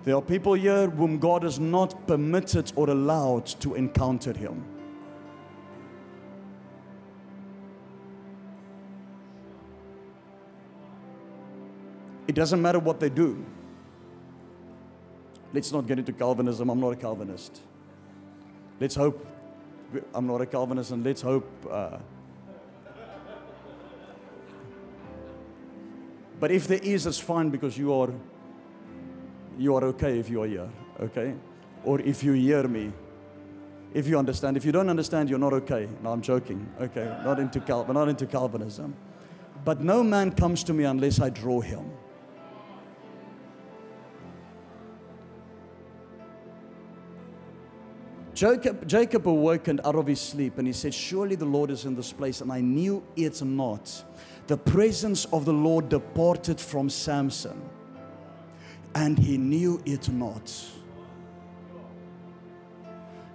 There 0.05 0.15
are 0.15 0.23
people 0.23 0.55
here 0.55 0.89
whom 0.89 1.19
God 1.19 1.43
has 1.43 1.59
not 1.59 2.07
permitted 2.07 2.73
or 2.77 2.89
allowed 2.89 3.47
to 3.61 3.75
encounter 3.75 4.33
Him. 4.33 4.65
It 12.27 12.35
doesn't 12.35 12.61
matter 12.61 12.79
what 12.79 13.01
they 13.01 13.09
do. 13.09 13.45
Let's 15.53 15.73
not 15.73 15.87
get 15.87 15.99
into 15.99 16.13
Calvinism. 16.13 16.69
I'm 16.69 16.81
not 16.81 16.91
a 16.91 16.97
Calvinist. 16.97 17.61
Let's 18.81 18.95
hope 18.95 19.27
I'm 20.15 20.27
not 20.27 20.41
a 20.41 20.47
Calvinist, 20.47 20.91
and 20.91 21.05
let's 21.05 21.23
hope. 21.23 21.49
Uh, 21.71 21.99
but 26.41 26.51
if 26.51 26.67
there 26.67 26.81
is, 26.83 27.07
it's 27.07 27.19
fine 27.19 27.51
because 27.51 27.79
you 27.79 27.93
are 27.93 28.11
you 29.59 29.75
are 29.75 29.85
okay 29.85 30.19
if 30.19 30.29
you 30.29 30.43
are 30.43 30.47
here, 30.47 30.69
okay? 31.01 31.35
Or 31.85 32.01
if 32.01 32.23
you 32.23 32.33
hear 32.33 32.69
me, 32.69 32.93
if 33.95 34.07
you 34.07 34.19
understand. 34.19 34.57
If 34.57 34.65
you 34.65 34.73
don't 34.73 34.91
understand, 34.91 35.31
you're 35.31 35.39
not 35.39 35.53
okay. 35.55 35.89
No, 36.03 36.13
I'm 36.13 36.21
joking. 36.21 36.69
Okay, 36.81 37.05
not 37.25 37.39
into 37.39 37.61
Cal- 37.61 37.87
not 37.93 38.09
into 38.09 38.27
Calvinism. 38.27 38.95
But 39.65 39.81
no 39.81 40.03
man 40.03 40.33
comes 40.33 40.63
to 40.65 40.75
me 40.75 40.85
unless 40.85 41.21
I 41.21 41.31
draw 41.31 41.61
him. 41.61 41.91
Jacob, 48.37 48.87
Jacob 48.87 49.27
out 49.83 49.95
of 49.95 50.07
his 50.07 50.21
sleep 50.21 50.59
and 50.59 50.67
he 50.67 50.73
said, 50.75 50.93
Surely 50.93 51.37
the 51.37 51.47
Lord 51.47 51.71
is 51.71 51.87
in 51.87 51.97
this 51.97 52.13
place, 52.13 52.43
and 52.43 52.53
I 52.53 52.61
knew 52.61 53.03
it 53.17 53.43
not. 53.43 54.05
The 54.47 54.59
presence 54.59 55.25
of 55.33 55.47
the 55.47 55.55
Lord 55.55 55.89
departed 55.89 56.61
from 56.61 56.91
Samson, 56.91 57.59
and 58.95 59.19
he 59.19 59.39
knew 59.39 59.81
it 59.87 60.11
not. 60.11 60.53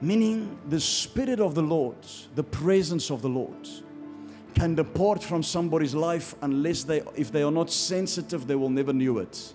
Meaning, 0.01 0.59
the 0.69 0.79
Spirit 0.79 1.39
of 1.39 1.55
the 1.55 1.63
Lord, 1.63 1.97
the 2.35 2.43
presence 2.43 3.09
of 3.09 3.23
the 3.23 3.29
Lord, 3.29 3.67
can 4.53 4.75
depart 4.75 5.23
from 5.23 5.41
somebody's 5.41 5.95
life 5.95 6.35
unless 6.43 6.83
they, 6.83 7.01
if 7.15 7.31
they 7.31 7.41
are 7.41 7.51
not 7.51 7.71
sensitive, 7.71 8.45
they 8.45 8.55
will 8.55 8.69
never 8.69 8.93
knew 8.93 9.17
it. 9.17 9.53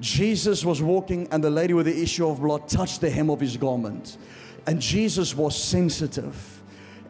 Jesus 0.00 0.64
was 0.64 0.80
walking, 0.80 1.28
and 1.30 1.42
the 1.42 1.50
lady 1.50 1.74
with 1.74 1.86
the 1.86 2.02
issue 2.02 2.28
of 2.28 2.40
blood 2.40 2.68
touched 2.68 3.00
the 3.00 3.10
hem 3.10 3.30
of 3.30 3.40
his 3.40 3.56
garment. 3.56 4.16
And 4.66 4.80
Jesus 4.80 5.34
was 5.34 5.60
sensitive. 5.60 6.62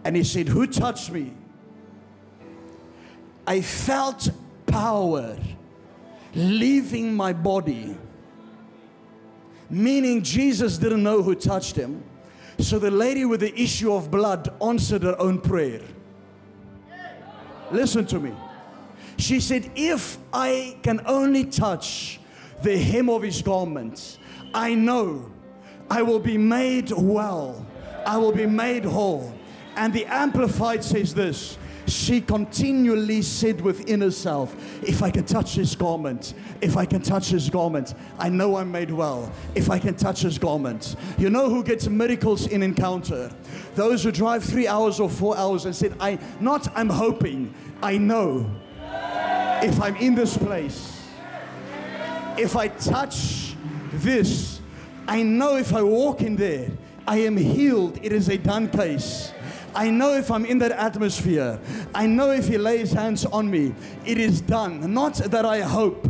And 0.05 0.17
he 0.17 0.25
said, 0.25 0.49
Who 0.49 0.67
touched 0.67 1.11
me? 1.11 1.33
I 3.47 3.61
felt 3.61 4.31
power 4.67 5.37
leaving 6.35 7.15
my 7.15 7.33
body. 7.33 7.97
Meaning, 9.71 10.23
Jesus 10.23 10.79
didn't 10.79 11.03
know 11.03 11.23
who 11.23 11.35
touched 11.35 11.77
him. 11.77 12.03
So 12.59 12.79
the 12.79 12.91
lady 12.91 13.25
with 13.25 13.41
the 13.41 13.61
issue 13.61 13.93
of 13.93 14.11
blood 14.11 14.49
answered 14.63 15.03
her 15.03 15.19
own 15.21 15.41
prayer. 15.41 15.83
Listen 17.71 18.07
to 18.07 18.19
me. 18.19 18.33
She 19.19 19.41
said, 19.41 19.71
If 19.75 20.17
I 20.33 20.79
can 20.83 21.03
only 21.07 21.45
touch 21.45 22.18
the 22.63 22.77
hem 22.77 23.09
of 23.09 23.23
his 23.23 23.43
garment, 23.43 24.19
I 24.55 24.75
know 24.75 25.31
I 25.91 26.03
will 26.03 26.19
be 26.19 26.39
made 26.39 26.91
well. 26.93 27.67
I 28.07 28.17
will 28.17 28.33
be 28.33 28.47
made 28.47 28.85
whole. 28.85 29.33
And 29.77 29.93
the 29.93 30.07
Amplified 30.07 30.83
says 30.83 31.15
this 31.15 31.59
she 31.89 32.21
continually 32.21 33.23
said 33.23 33.61
within 33.61 34.03
herself, 34.03 34.55
If 34.83 35.03
I 35.03 35.11
can 35.11 35.25
touch 35.25 35.55
his 35.55 35.75
garment, 35.75 36.35
if 36.61 36.77
I 36.77 36.85
can 36.85 37.01
touch 37.01 37.29
his 37.29 37.49
garment, 37.49 37.95
I 38.19 38.29
know 38.29 38.57
I'm 38.57 38.71
made 38.71 38.91
well. 38.91 39.33
If 39.55 39.71
I 39.71 39.79
can 39.79 39.95
touch 39.95 40.21
his 40.21 40.39
garment. 40.39 40.97
You 41.17 41.31
know 41.31 41.49
who 41.49 41.65
gets 41.65 41.89
miracles 41.89 42.47
in 42.47 42.63
encounter? 42.63 43.31
Those 43.75 44.05
who 44.05 44.13
drive 44.13 44.45
three 44.45 44.67
hours 44.67 45.01
or 45.01 45.09
four 45.09 45.37
hours 45.37 45.65
and 45.65 45.75
said, 45.75 45.95
I 45.99 46.19
not 46.41 46.69
I'm 46.77 46.91
hoping, 46.91 47.55
I 47.83 47.97
know 47.97 48.51
if 49.63 49.81
I'm 49.81 49.97
in 49.97 50.15
this 50.15 50.37
place 50.37 50.98
if 52.39 52.57
I 52.57 52.69
touch 52.69 53.55
this, 53.93 54.61
I 55.07 55.23
know 55.23 55.57
if 55.57 55.75
I 55.75 55.83
walk 55.83 56.23
in 56.23 56.37
there, 56.37 56.71
I 57.07 57.19
am 57.19 57.37
healed. 57.37 57.99
It 58.03 58.13
is 58.13 58.29
a 58.29 58.39
done 58.39 58.69
case. 58.69 59.33
I 59.75 59.91
know 59.91 60.15
if 60.15 60.31
I'm 60.31 60.45
in 60.45 60.59
that 60.59 60.73
atmosphere, 60.73 61.61
I 61.95 62.07
know 62.07 62.31
if 62.31 62.49
He 62.49 62.59
lays 62.59 62.93
hands 62.93 63.25
on 63.25 63.51
me, 63.51 63.75
it 64.05 64.19
is 64.19 64.41
done. 64.41 64.93
Not 64.93 65.15
that 65.17 65.45
I 65.45 65.61
hope, 65.61 66.09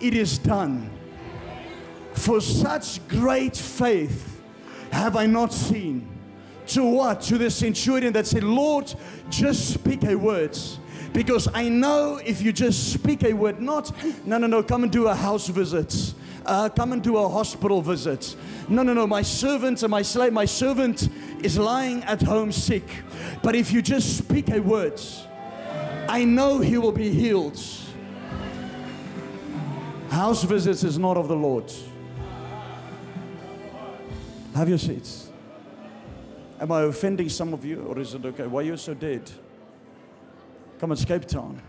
it 0.00 0.14
is 0.14 0.38
done. 0.38 0.90
For 2.14 2.40
such 2.40 3.06
great 3.08 3.56
faith 3.56 4.42
have 4.90 5.16
I 5.16 5.26
not 5.26 5.52
seen. 5.52 6.08
To 6.68 6.84
what? 6.84 7.20
To 7.22 7.36
the 7.36 7.50
centurion 7.50 8.12
that 8.14 8.26
said, 8.26 8.42
Lord, 8.42 8.94
just 9.28 9.74
speak 9.74 10.04
a 10.04 10.14
word 10.14 10.56
because 11.14 11.48
I 11.54 11.68
know 11.68 12.16
if 12.16 12.42
you 12.42 12.52
just 12.52 12.92
speak 12.92 13.22
a 13.22 13.32
word, 13.32 13.60
not, 13.60 13.90
no, 14.26 14.36
no, 14.36 14.48
no, 14.48 14.62
come 14.64 14.82
and 14.82 14.92
do 14.92 15.06
a 15.06 15.14
house 15.14 15.46
visit. 15.46 16.12
Uh, 16.44 16.68
come 16.68 16.92
and 16.92 17.02
do 17.02 17.16
a 17.16 17.26
hospital 17.26 17.80
visit. 17.80 18.36
No, 18.68 18.82
no, 18.82 18.92
no, 18.92 19.06
my 19.06 19.22
servant 19.22 19.82
and 19.82 19.90
my 19.90 20.02
slave, 20.02 20.32
my 20.32 20.44
servant 20.44 21.08
is 21.42 21.56
lying 21.56 22.02
at 22.04 22.20
home 22.20 22.50
sick. 22.50 22.82
But 23.42 23.54
if 23.54 23.72
you 23.72 23.80
just 23.80 24.18
speak 24.18 24.50
a 24.50 24.60
word, 24.60 25.00
I 26.08 26.24
know 26.24 26.58
he 26.58 26.76
will 26.78 26.92
be 26.92 27.10
healed. 27.10 27.58
House 30.10 30.42
visits 30.42 30.82
is 30.82 30.98
not 30.98 31.16
of 31.16 31.28
the 31.28 31.36
Lord. 31.36 31.72
Have 34.54 34.68
your 34.68 34.78
seats. 34.78 35.30
Am 36.60 36.72
I 36.72 36.82
offending 36.82 37.28
some 37.28 37.54
of 37.54 37.64
you, 37.64 37.82
or 37.82 37.98
is 38.00 38.14
it 38.14 38.24
okay? 38.24 38.46
Why 38.46 38.60
are 38.60 38.64
you 38.64 38.76
so 38.76 38.94
dead? 38.94 39.30
Come 40.84 40.92
on, 40.92 40.98
Cape 40.98 41.24
Town. 41.24 41.62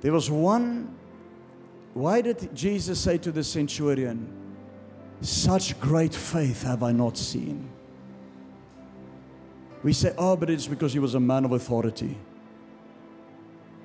There 0.00 0.12
was 0.12 0.30
one. 0.30 0.96
Why 1.94 2.20
did 2.20 2.54
Jesus 2.54 3.00
say 3.00 3.18
to 3.18 3.32
the 3.32 3.42
centurion, 3.42 4.32
Such 5.20 5.80
great 5.80 6.14
faith 6.14 6.62
have 6.62 6.84
I 6.84 6.92
not 6.92 7.16
seen? 7.16 7.68
We 9.82 9.92
say, 9.92 10.14
Oh, 10.16 10.36
but 10.36 10.50
it's 10.50 10.68
because 10.68 10.92
he 10.92 11.00
was 11.00 11.16
a 11.16 11.20
man 11.20 11.44
of 11.44 11.50
authority. 11.50 12.16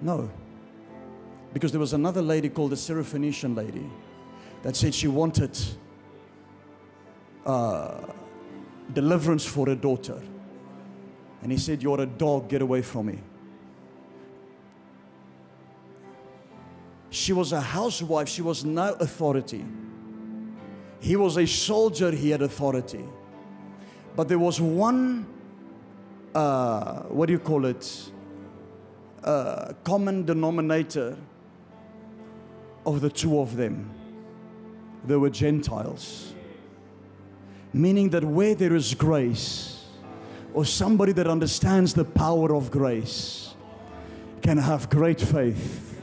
No. 0.04 0.30
Because 1.54 1.72
there 1.72 1.80
was 1.80 1.94
another 1.94 2.22
lady 2.22 2.50
called 2.50 2.72
the 2.72 2.76
Syrophoenician 2.76 3.56
lady 3.56 3.88
that 4.64 4.76
said 4.76 4.96
she 4.96 5.08
wanted 5.08 5.58
uh, 7.46 8.02
deliverance 8.94 9.46
for 9.46 9.68
her 9.68 9.76
daughter. 9.76 10.20
And 11.44 11.52
he 11.52 11.58
said, 11.58 11.84
You're 11.84 12.02
a 12.02 12.06
dog, 12.06 12.50
get 12.50 12.62
away 12.62 12.82
from 12.82 13.08
me. 13.08 13.20
She 17.10 17.32
was 17.32 17.52
a 17.52 17.62
housewife, 17.62 18.28
she 18.28 18.42
was 18.42 18.66
no 18.66 18.94
authority. 18.94 19.64
He 21.00 21.16
was 21.16 21.38
a 21.38 21.46
soldier, 21.46 22.10
he 22.12 22.32
had 22.32 22.42
authority. 22.42 23.06
But 24.16 24.30
there 24.30 24.40
was 24.40 24.60
one, 24.60 25.28
uh, 26.34 27.02
what 27.04 27.28
do 27.28 27.34
you 27.34 27.40
call 27.40 27.66
it? 27.66 28.12
Uh, 29.24 29.74
common 29.84 30.26
denominator 30.26 31.18
of 32.86 33.02
the 33.02 33.10
two 33.10 33.40
of 33.40 33.56
them. 33.56 33.90
They 35.06 35.16
were 35.16 35.30
Gentiles. 35.30 36.34
Meaning 37.74 38.10
that 38.10 38.24
where 38.24 38.56
there 38.56 38.76
is 38.76 38.94
grace, 38.94 39.86
or 40.54 40.66
somebody 40.66 41.12
that 41.14 41.28
understands 41.28 41.94
the 41.94 42.06
power 42.06 42.54
of 42.56 42.70
grace, 42.70 43.56
can 44.42 44.58
have 44.58 44.90
great 44.90 45.20
faith 45.20 46.02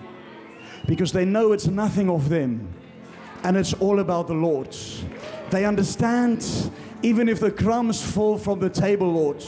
because 0.87 1.13
they 1.13 1.25
know 1.25 1.53
it's 1.53 1.67
nothing 1.67 2.09
of 2.09 2.29
them 2.29 2.73
and 3.45 3.57
it's 3.57 3.75
all 3.75 4.01
about 4.01 4.27
the 4.27 4.35
Lord. 4.35 4.75
They 5.51 5.65
understand 5.65 6.45
even 7.03 7.29
if 7.29 7.41
the 7.41 7.51
crumbs 7.51 8.03
fall 8.03 8.39
from 8.39 8.59
the 8.59 8.71
table, 8.71 9.13
Lord. 9.13 9.45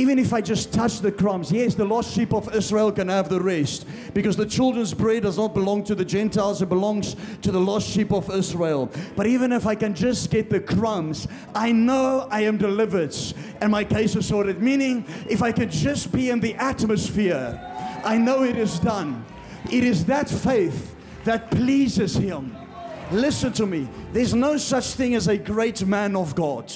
Even 0.00 0.18
if 0.18 0.32
I 0.32 0.40
just 0.40 0.72
touch 0.72 1.00
the 1.00 1.12
crumbs, 1.12 1.52
yes, 1.52 1.74
the 1.74 1.84
lost 1.84 2.14
sheep 2.14 2.32
of 2.32 2.54
Israel 2.54 2.90
can 2.90 3.08
have 3.08 3.28
the 3.28 3.38
rest 3.38 3.86
because 4.14 4.34
the 4.34 4.46
children's 4.46 4.94
bread 4.94 5.24
does 5.24 5.36
not 5.36 5.52
belong 5.52 5.84
to 5.84 5.94
the 5.94 6.06
Gentiles, 6.06 6.62
it 6.62 6.70
belongs 6.70 7.16
to 7.42 7.52
the 7.52 7.60
lost 7.60 7.86
sheep 7.86 8.10
of 8.10 8.30
Israel. 8.30 8.90
But 9.14 9.26
even 9.26 9.52
if 9.52 9.66
I 9.66 9.74
can 9.74 9.94
just 9.94 10.30
get 10.30 10.48
the 10.48 10.58
crumbs, 10.58 11.28
I 11.54 11.70
know 11.70 12.26
I 12.30 12.40
am 12.44 12.56
delivered 12.56 13.14
and 13.60 13.70
my 13.70 13.84
case 13.84 14.16
is 14.16 14.24
sorted. 14.24 14.62
Meaning, 14.62 15.04
if 15.28 15.42
I 15.42 15.52
can 15.52 15.70
just 15.70 16.10
be 16.12 16.30
in 16.30 16.40
the 16.40 16.54
atmosphere, 16.54 17.60
I 18.02 18.16
know 18.16 18.42
it 18.42 18.56
is 18.56 18.78
done. 18.78 19.22
It 19.70 19.84
is 19.84 20.06
that 20.06 20.30
faith 20.30 20.96
that 21.24 21.50
pleases 21.50 22.14
Him. 22.14 22.56
Listen 23.12 23.52
to 23.52 23.66
me. 23.66 23.86
There's 24.14 24.32
no 24.32 24.56
such 24.56 24.92
thing 24.92 25.14
as 25.14 25.28
a 25.28 25.36
great 25.36 25.84
man 25.84 26.16
of 26.16 26.34
God. 26.34 26.72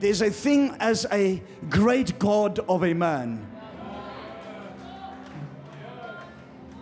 There's 0.00 0.22
a 0.22 0.30
thing 0.30 0.76
as 0.78 1.06
a 1.10 1.42
great 1.68 2.18
God 2.18 2.60
of 2.68 2.84
a 2.84 2.94
man. 2.94 3.44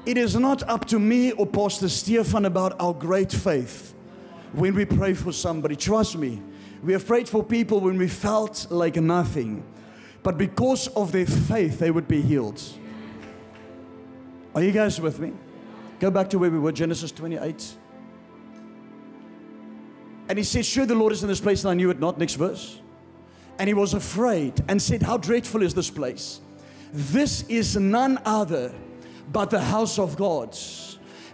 It 0.04 0.18
is 0.18 0.36
not 0.36 0.62
up 0.68 0.84
to 0.86 0.98
me 0.98 1.32
or 1.32 1.46
Pastor 1.46 1.88
Stefan 1.88 2.44
about 2.44 2.80
our 2.80 2.94
great 2.94 3.32
faith 3.32 3.94
when 4.52 4.74
we 4.74 4.84
pray 4.84 5.14
for 5.14 5.32
somebody. 5.32 5.74
Trust 5.74 6.16
me, 6.16 6.40
we 6.82 6.92
have 6.92 7.06
prayed 7.06 7.28
for 7.28 7.42
people 7.42 7.80
when 7.80 7.98
we 7.98 8.06
felt 8.06 8.66
like 8.70 8.96
nothing. 8.96 9.64
But 10.22 10.38
because 10.38 10.88
of 10.88 11.10
their 11.10 11.26
faith, 11.26 11.78
they 11.78 11.90
would 11.90 12.06
be 12.06 12.20
healed. 12.20 12.62
Are 14.54 14.62
you 14.62 14.72
guys 14.72 15.00
with 15.00 15.18
me? 15.18 15.32
Go 15.98 16.10
back 16.10 16.30
to 16.30 16.38
where 16.38 16.50
we 16.50 16.58
were, 16.58 16.72
Genesis 16.72 17.10
28. 17.12 17.76
And 20.28 20.38
he 20.38 20.44
said, 20.44 20.66
Sure, 20.66 20.86
the 20.86 20.94
Lord 20.94 21.12
is 21.12 21.22
in 21.22 21.28
this 21.28 21.40
place, 21.40 21.64
and 21.64 21.70
I 21.70 21.74
knew 21.74 21.90
it 21.90 21.98
not. 21.98 22.18
Next 22.18 22.34
verse. 22.34 22.80
And 23.58 23.68
he 23.68 23.74
was 23.74 23.94
afraid 23.94 24.62
and 24.68 24.80
said, 24.80 25.02
How 25.02 25.16
dreadful 25.16 25.62
is 25.62 25.74
this 25.74 25.90
place? 25.90 26.40
This 26.92 27.42
is 27.48 27.76
none 27.76 28.20
other 28.24 28.72
but 29.32 29.50
the 29.50 29.60
house 29.60 29.98
of 29.98 30.16
God. 30.16 30.56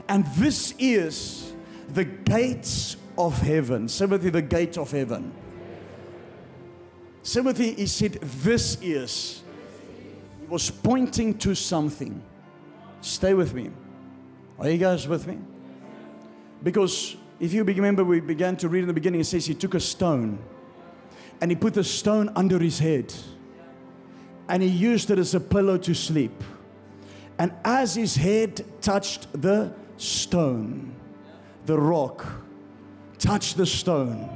And 0.08 0.26
this 0.36 0.74
is 0.78 1.52
the 1.92 2.04
gates 2.04 2.96
of 3.18 3.38
heaven. 3.38 3.86
Timothy, 3.86 4.30
the 4.30 4.42
gate 4.42 4.78
of 4.78 4.90
heaven. 4.90 5.32
Timothy, 7.22 7.74
he 7.74 7.86
said, 7.86 8.14
This 8.14 8.78
is. 8.80 9.42
He 10.40 10.46
was 10.46 10.70
pointing 10.70 11.38
to 11.38 11.54
something. 11.54 12.22
Stay 13.00 13.34
with 13.34 13.52
me. 13.54 13.70
Are 14.58 14.68
you 14.68 14.78
guys 14.78 15.08
with 15.08 15.26
me? 15.26 15.38
Because 16.62 17.16
if 17.40 17.52
you 17.52 17.64
remember, 17.64 18.04
we 18.04 18.20
began 18.20 18.56
to 18.58 18.68
read 18.68 18.80
in 18.80 18.86
the 18.86 18.92
beginning, 18.92 19.20
it 19.20 19.24
says 19.24 19.46
he 19.46 19.54
took 19.54 19.74
a 19.74 19.80
stone 19.80 20.38
and 21.42 21.50
he 21.50 21.56
put 21.56 21.74
the 21.74 21.82
stone 21.82 22.30
under 22.36 22.56
his 22.60 22.78
head 22.78 23.12
and 24.48 24.62
he 24.62 24.68
used 24.68 25.10
it 25.10 25.18
as 25.18 25.34
a 25.34 25.40
pillow 25.40 25.76
to 25.76 25.92
sleep. 25.92 26.44
And 27.36 27.52
as 27.64 27.96
his 27.96 28.14
head 28.14 28.64
touched 28.80 29.26
the 29.42 29.72
stone, 29.96 30.94
the 31.66 31.76
rock 31.76 32.24
touched 33.18 33.56
the 33.56 33.66
stone, 33.66 34.30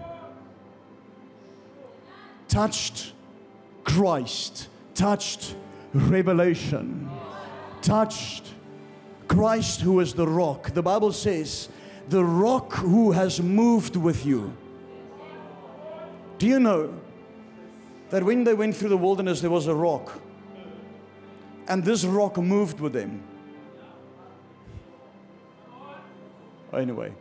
touched 2.49 3.13
Christ, 3.85 4.67
touched 4.95 5.55
revelation, 5.95 7.09
touched 7.83 8.53
Christ, 9.29 9.81
who 9.81 10.01
is 10.01 10.13
the 10.13 10.27
rock. 10.27 10.73
The 10.75 10.83
Bible 10.83 11.13
says, 11.13 11.69
the 12.09 12.25
rock 12.25 12.73
who 12.73 13.13
has 13.13 13.41
moved 13.41 13.95
with 13.95 14.27
you. 14.27 14.57
Do 16.39 16.47
you 16.47 16.61
know 16.61 16.95
that 18.11 18.23
when 18.23 18.45
they 18.45 18.55
went 18.55 18.77
through 18.77 18.91
the 18.91 18.97
wilderness, 18.97 19.41
there 19.41 19.51
was 19.51 19.67
a 19.67 19.75
rock? 19.75 20.21
And 21.69 21.85
this 21.85 22.05
rock 22.05 22.37
moved 22.37 22.81
with 22.81 22.93
them. 22.93 23.23
Anyway, 26.73 27.13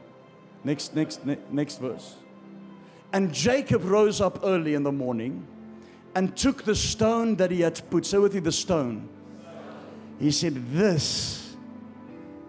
next, 0.64 0.96
next, 0.96 1.26
ne- 1.26 1.38
next 1.50 1.78
verse. 1.78 2.16
And 3.14 3.34
Jacob 3.34 3.86
rose 3.86 4.20
up 4.20 4.40
early 4.44 4.74
in 4.74 4.84
the 4.84 4.92
morning 4.92 5.48
and 6.16 6.36
took 6.36 6.64
the 6.64 6.76
stone 6.76 7.36
that 7.38 7.52
he 7.52 7.62
had 7.62 7.82
put. 7.90 8.06
Say 8.06 8.18
with 8.18 8.36
you, 8.36 8.42
the 8.42 8.52
stone. 8.52 9.08
He 10.20 10.32
said, 10.32 10.56
This 10.74 11.56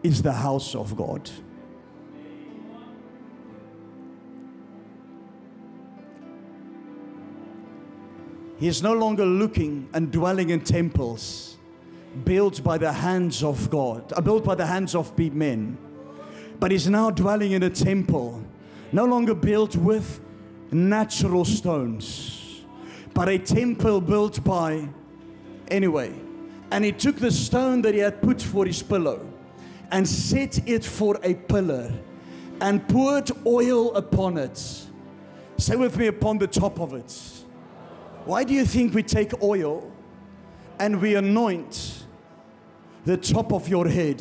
is 0.02 0.22
the 0.22 0.32
house 0.32 0.74
of 0.74 0.96
God. 0.96 1.30
He 8.58 8.68
is 8.68 8.82
no 8.82 8.94
longer 8.94 9.26
looking 9.26 9.88
and 9.92 10.10
dwelling 10.10 10.50
in 10.50 10.60
temples 10.60 11.56
built 12.24 12.62
by 12.64 12.78
the 12.78 12.92
hands 12.92 13.42
of 13.42 13.68
God, 13.70 14.12
uh, 14.12 14.20
built 14.20 14.44
by 14.44 14.54
the 14.54 14.66
hands 14.66 14.94
of 14.94 15.16
men, 15.18 15.76
but 16.58 16.70
he's 16.70 16.88
now 16.88 17.10
dwelling 17.10 17.52
in 17.52 17.62
a 17.62 17.70
temple, 17.70 18.42
no 18.92 19.04
longer 19.04 19.34
built 19.34 19.76
with 19.76 20.20
natural 20.70 21.44
stones, 21.44 22.64
but 23.12 23.28
a 23.28 23.38
temple 23.38 24.00
built 24.00 24.42
by, 24.42 24.88
anyway. 25.68 26.14
And 26.70 26.84
he 26.84 26.92
took 26.92 27.16
the 27.16 27.30
stone 27.30 27.82
that 27.82 27.94
he 27.94 28.00
had 28.00 28.22
put 28.22 28.40
for 28.40 28.64
his 28.64 28.82
pillow 28.82 29.24
and 29.90 30.08
set 30.08 30.66
it 30.66 30.84
for 30.84 31.18
a 31.22 31.34
pillar 31.34 31.92
and 32.60 32.86
poured 32.88 33.30
oil 33.46 33.94
upon 33.94 34.38
it. 34.38 34.58
Say 35.58 35.76
with 35.76 35.96
me, 35.96 36.08
upon 36.08 36.38
the 36.38 36.46
top 36.46 36.80
of 36.80 36.94
it. 36.94 37.35
Why 38.26 38.42
do 38.42 38.54
you 38.54 38.64
think 38.64 38.92
we 38.92 39.04
take 39.04 39.40
oil 39.40 39.88
and 40.80 41.00
we 41.00 41.14
anoint 41.14 42.04
the 43.04 43.16
top 43.16 43.52
of 43.52 43.68
your 43.68 43.86
head? 43.86 44.20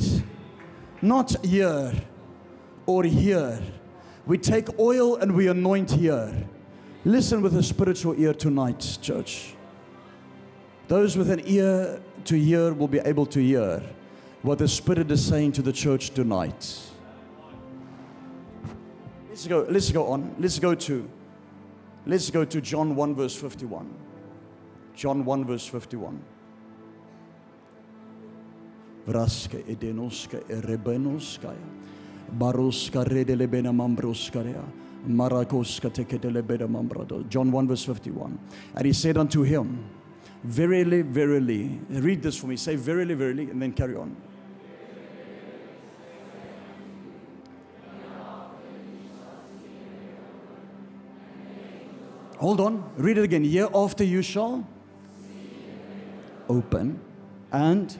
Not 1.01 1.43
here 1.43 1.91
or 2.85 3.03
here. 3.03 3.59
We 4.27 4.37
take 4.37 4.77
oil 4.77 5.15
and 5.15 5.35
we 5.35 5.47
anoint 5.47 5.89
here. 5.89 6.47
Listen 7.03 7.41
with 7.41 7.57
a 7.57 7.63
spiritual 7.63 8.13
ear 8.19 8.35
tonight, 8.35 8.99
church. 9.01 9.55
Those 10.87 11.17
with 11.17 11.31
an 11.31 11.41
ear 11.45 11.99
to 12.25 12.37
hear 12.37 12.75
will 12.75 12.87
be 12.87 12.99
able 12.99 13.25
to 13.25 13.41
hear 13.41 13.81
what 14.43 14.59
the 14.59 14.67
Spirit 14.67 15.09
is 15.09 15.25
saying 15.25 15.53
to 15.53 15.63
the 15.63 15.73
church 15.73 16.11
tonight. 16.11 16.79
Let's 19.29 19.47
go, 19.47 19.65
let's 19.67 19.91
go 19.91 20.05
on. 20.09 20.35
Let's 20.37 20.59
go 20.59 20.75
to 20.75 21.09
let's 22.05 22.29
go 22.29 22.45
to 22.45 22.61
John 22.61 22.95
1 22.95 23.15
verse 23.15 23.35
51. 23.35 23.89
John 24.95 25.25
1 25.25 25.45
verse 25.45 25.67
51. 25.67 26.19
Vraske 29.07 29.61
edenoske 29.67 30.41
erebenoska. 30.49 31.53
Baroska 32.31 33.03
redele 33.05 33.47
bena 33.47 33.71
mambroskarea. 33.71 34.63
Marakoska 35.07 35.89
teketele 35.89 36.41
bena 36.41 36.67
mambrado. 36.67 37.23
John 37.29 37.51
1 37.51 37.67
verse 37.67 37.85
51. 37.85 38.39
And 38.75 38.85
he 38.85 38.93
said 38.93 39.17
unto 39.17 39.43
him, 39.43 39.85
Verily, 40.43 41.01
verily. 41.01 41.79
Read 41.89 42.21
this 42.21 42.37
for 42.37 42.47
me. 42.47 42.55
Say 42.55 42.75
verily, 42.75 43.15
verily, 43.15 43.49
and 43.49 43.61
then 43.61 43.71
carry 43.71 43.95
on. 43.95 44.15
Hold 52.45 52.61
on, 52.61 52.83
read 52.95 53.17
it 53.17 53.23
again. 53.23 53.43
Year 53.43 53.67
after 53.73 54.03
you 54.03 54.21
shall 54.21 54.67
open 56.47 56.99
and 57.51 57.97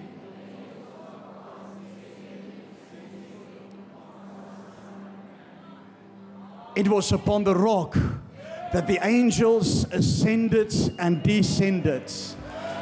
it 6.76 6.88
was 6.88 7.12
upon 7.12 7.44
the 7.44 7.56
rock 7.56 7.98
that 8.72 8.86
the 8.86 9.00
angels 9.02 9.86
ascended 9.92 10.72
and 11.00 11.24
descended. 11.24 12.14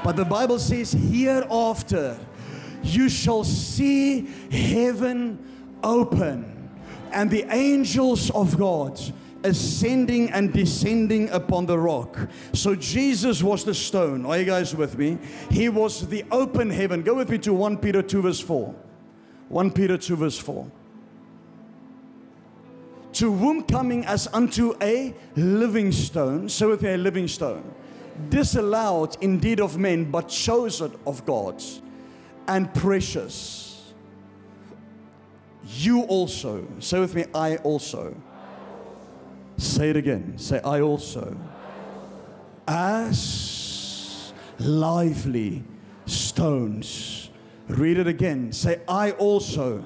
But 0.03 0.17
the 0.17 0.25
Bible 0.25 0.59
says, 0.59 0.91
Hereafter 0.91 2.17
you 2.83 3.07
shall 3.07 3.45
see 3.45 4.25
heaven 4.51 5.39
open 5.81 6.71
and 7.13 7.31
the 7.31 7.45
angels 7.49 8.31
of 8.31 8.57
God 8.57 8.99
ascending 9.43 10.31
and 10.31 10.53
descending 10.53 11.29
upon 11.29 11.65
the 11.65 11.77
rock. 11.77 12.17
So 12.53 12.75
Jesus 12.75 13.43
was 13.43 13.63
the 13.63 13.73
stone. 13.73 14.25
Are 14.25 14.37
you 14.37 14.45
guys 14.45 14.75
with 14.75 14.97
me? 14.97 15.17
He 15.49 15.69
was 15.69 16.07
the 16.07 16.23
open 16.31 16.69
heaven. 16.69 17.01
Go 17.01 17.15
with 17.15 17.29
me 17.29 17.37
to 17.39 17.53
1 17.53 17.77
Peter 17.77 18.01
2, 18.01 18.21
verse 18.21 18.39
4. 18.39 18.73
1 19.49 19.71
Peter 19.71 19.97
2, 19.97 20.15
verse 20.15 20.37
4 20.39 20.71
to 23.13 23.31
whom 23.31 23.63
coming 23.63 24.05
as 24.05 24.27
unto 24.33 24.73
a 24.81 25.13
living 25.35 25.91
stone, 25.91 26.49
so 26.49 26.69
with 26.69 26.83
a 26.83 26.97
living 26.97 27.27
stone, 27.27 27.63
disallowed 28.29 29.15
indeed 29.21 29.59
of 29.59 29.77
men, 29.77 30.09
but 30.09 30.27
chosen 30.27 30.91
of 31.05 31.25
God, 31.25 31.63
and 32.47 32.73
precious. 32.73 33.93
You 35.65 36.01
also, 36.03 36.67
say 36.79 36.99
with 36.99 37.15
me, 37.15 37.25
I 37.33 37.57
also. 37.57 38.15
Say 39.63 39.89
it 39.91 39.97
again. 39.97 40.37
Say, 40.37 40.59
I 40.61 40.81
also. 40.81 41.37
As 42.67 44.33
lively 44.59 45.63
stones. 46.05 47.29
Read 47.67 47.97
it 47.97 48.07
again. 48.07 48.51
Say, 48.51 48.81
I 48.87 49.11
also 49.11 49.83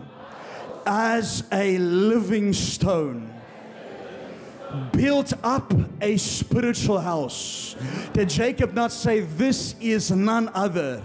as 0.87 1.43
a 1.51 1.77
living 1.79 2.53
stone 2.53 3.33
built 4.93 5.33
up 5.43 5.73
a 6.01 6.15
spiritual 6.17 6.99
house. 6.99 7.75
Did 8.13 8.29
Jacob 8.29 8.73
not 8.73 8.91
say, 8.91 9.19
This 9.19 9.75
is 9.81 10.11
none 10.11 10.49
other 10.53 11.03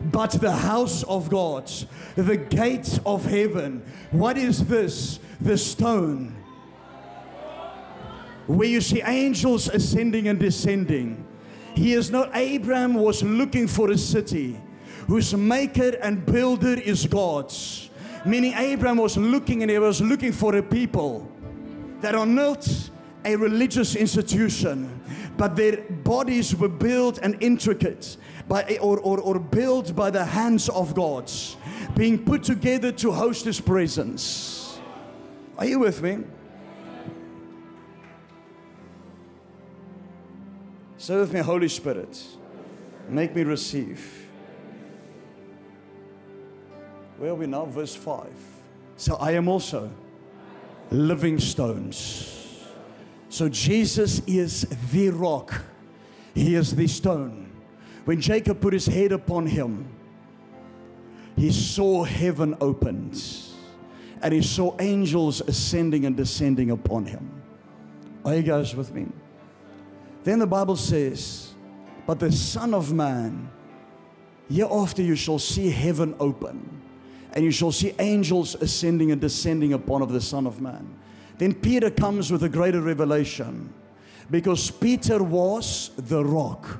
but 0.00 0.30
the 0.32 0.52
house 0.52 1.02
of 1.04 1.28
God, 1.28 1.70
the 2.16 2.36
gate 2.36 2.98
of 3.04 3.24
heaven? 3.26 3.82
What 4.10 4.38
is 4.38 4.64
this? 4.66 5.20
The 5.40 5.58
stone. 5.58 6.37
Where 8.48 8.66
you 8.66 8.80
see 8.80 9.02
angels 9.02 9.68
ascending 9.68 10.26
and 10.26 10.38
descending. 10.38 11.24
He 11.74 11.92
is 11.92 12.10
not, 12.10 12.34
Abraham 12.34 12.94
was 12.94 13.22
looking 13.22 13.68
for 13.68 13.90
a 13.92 13.98
city 13.98 14.58
whose 15.06 15.34
maker 15.34 15.96
and 16.02 16.24
builder 16.26 16.74
is 16.74 17.06
God's. 17.06 17.90
Meaning 18.24 18.54
Abraham 18.56 18.96
was 18.96 19.16
looking 19.16 19.62
and 19.62 19.70
he 19.70 19.78
was 19.78 20.00
looking 20.00 20.32
for 20.32 20.56
a 20.56 20.62
people 20.62 21.30
that 22.00 22.14
are 22.14 22.26
not 22.26 22.66
a 23.24 23.36
religious 23.36 23.94
institution, 23.94 25.00
but 25.36 25.54
their 25.54 25.82
bodies 25.82 26.54
were 26.56 26.68
built 26.68 27.18
and 27.22 27.40
intricate 27.42 28.16
by, 28.48 28.78
or, 28.80 28.98
or, 29.00 29.20
or 29.20 29.38
built 29.38 29.94
by 29.94 30.10
the 30.10 30.24
hands 30.24 30.68
of 30.70 30.94
God, 30.94 31.30
being 31.94 32.24
put 32.24 32.42
together 32.42 32.90
to 32.92 33.12
host 33.12 33.44
His 33.44 33.60
presence. 33.60 34.78
Are 35.58 35.66
you 35.66 35.80
with 35.80 36.00
me? 36.02 36.18
With 41.08 41.32
me, 41.32 41.40
Holy 41.40 41.68
Spirit, 41.68 42.22
make 43.08 43.34
me 43.34 43.42
receive 43.42 44.28
where 47.18 47.32
are 47.32 47.34
we 47.34 47.46
now? 47.46 47.64
Verse 47.64 47.96
5. 47.96 48.28
So 48.96 49.16
I 49.16 49.32
am 49.32 49.48
also 49.48 49.90
living 50.90 51.40
stones. 51.40 52.64
So 53.28 53.48
Jesus 53.48 54.20
is 54.26 54.62
the 54.92 55.10
rock, 55.10 55.62
He 56.34 56.54
is 56.54 56.76
the 56.76 56.86
stone. 56.86 57.50
When 58.04 58.20
Jacob 58.20 58.60
put 58.60 58.72
his 58.72 58.86
head 58.86 59.12
upon 59.12 59.46
him, 59.46 59.86
he 61.36 61.52
saw 61.52 62.04
heaven 62.04 62.56
opened 62.58 63.22
and 64.22 64.32
he 64.32 64.40
saw 64.40 64.74
angels 64.80 65.42
ascending 65.42 66.06
and 66.06 66.16
descending 66.16 66.70
upon 66.70 67.04
him. 67.04 67.42
Are 68.24 68.34
you 68.34 68.42
guys 68.42 68.74
with 68.74 68.94
me? 68.94 69.08
Then 70.24 70.38
the 70.38 70.46
Bible 70.46 70.76
says, 70.76 71.54
But 72.06 72.18
the 72.18 72.32
Son 72.32 72.74
of 72.74 72.92
Man, 72.92 73.48
hereafter 74.50 75.02
you 75.02 75.14
shall 75.14 75.38
see 75.38 75.70
heaven 75.70 76.14
open 76.20 76.78
and 77.32 77.44
you 77.44 77.50
shall 77.50 77.72
see 77.72 77.94
angels 77.98 78.54
ascending 78.56 79.12
and 79.12 79.20
descending 79.20 79.72
upon 79.72 80.02
of 80.02 80.12
the 80.12 80.20
Son 80.20 80.46
of 80.46 80.60
Man. 80.60 80.98
Then 81.36 81.54
Peter 81.54 81.90
comes 81.90 82.32
with 82.32 82.42
a 82.42 82.48
greater 82.48 82.80
revelation 82.80 83.72
because 84.30 84.70
Peter 84.70 85.22
was 85.22 85.90
the 85.96 86.24
rock, 86.24 86.78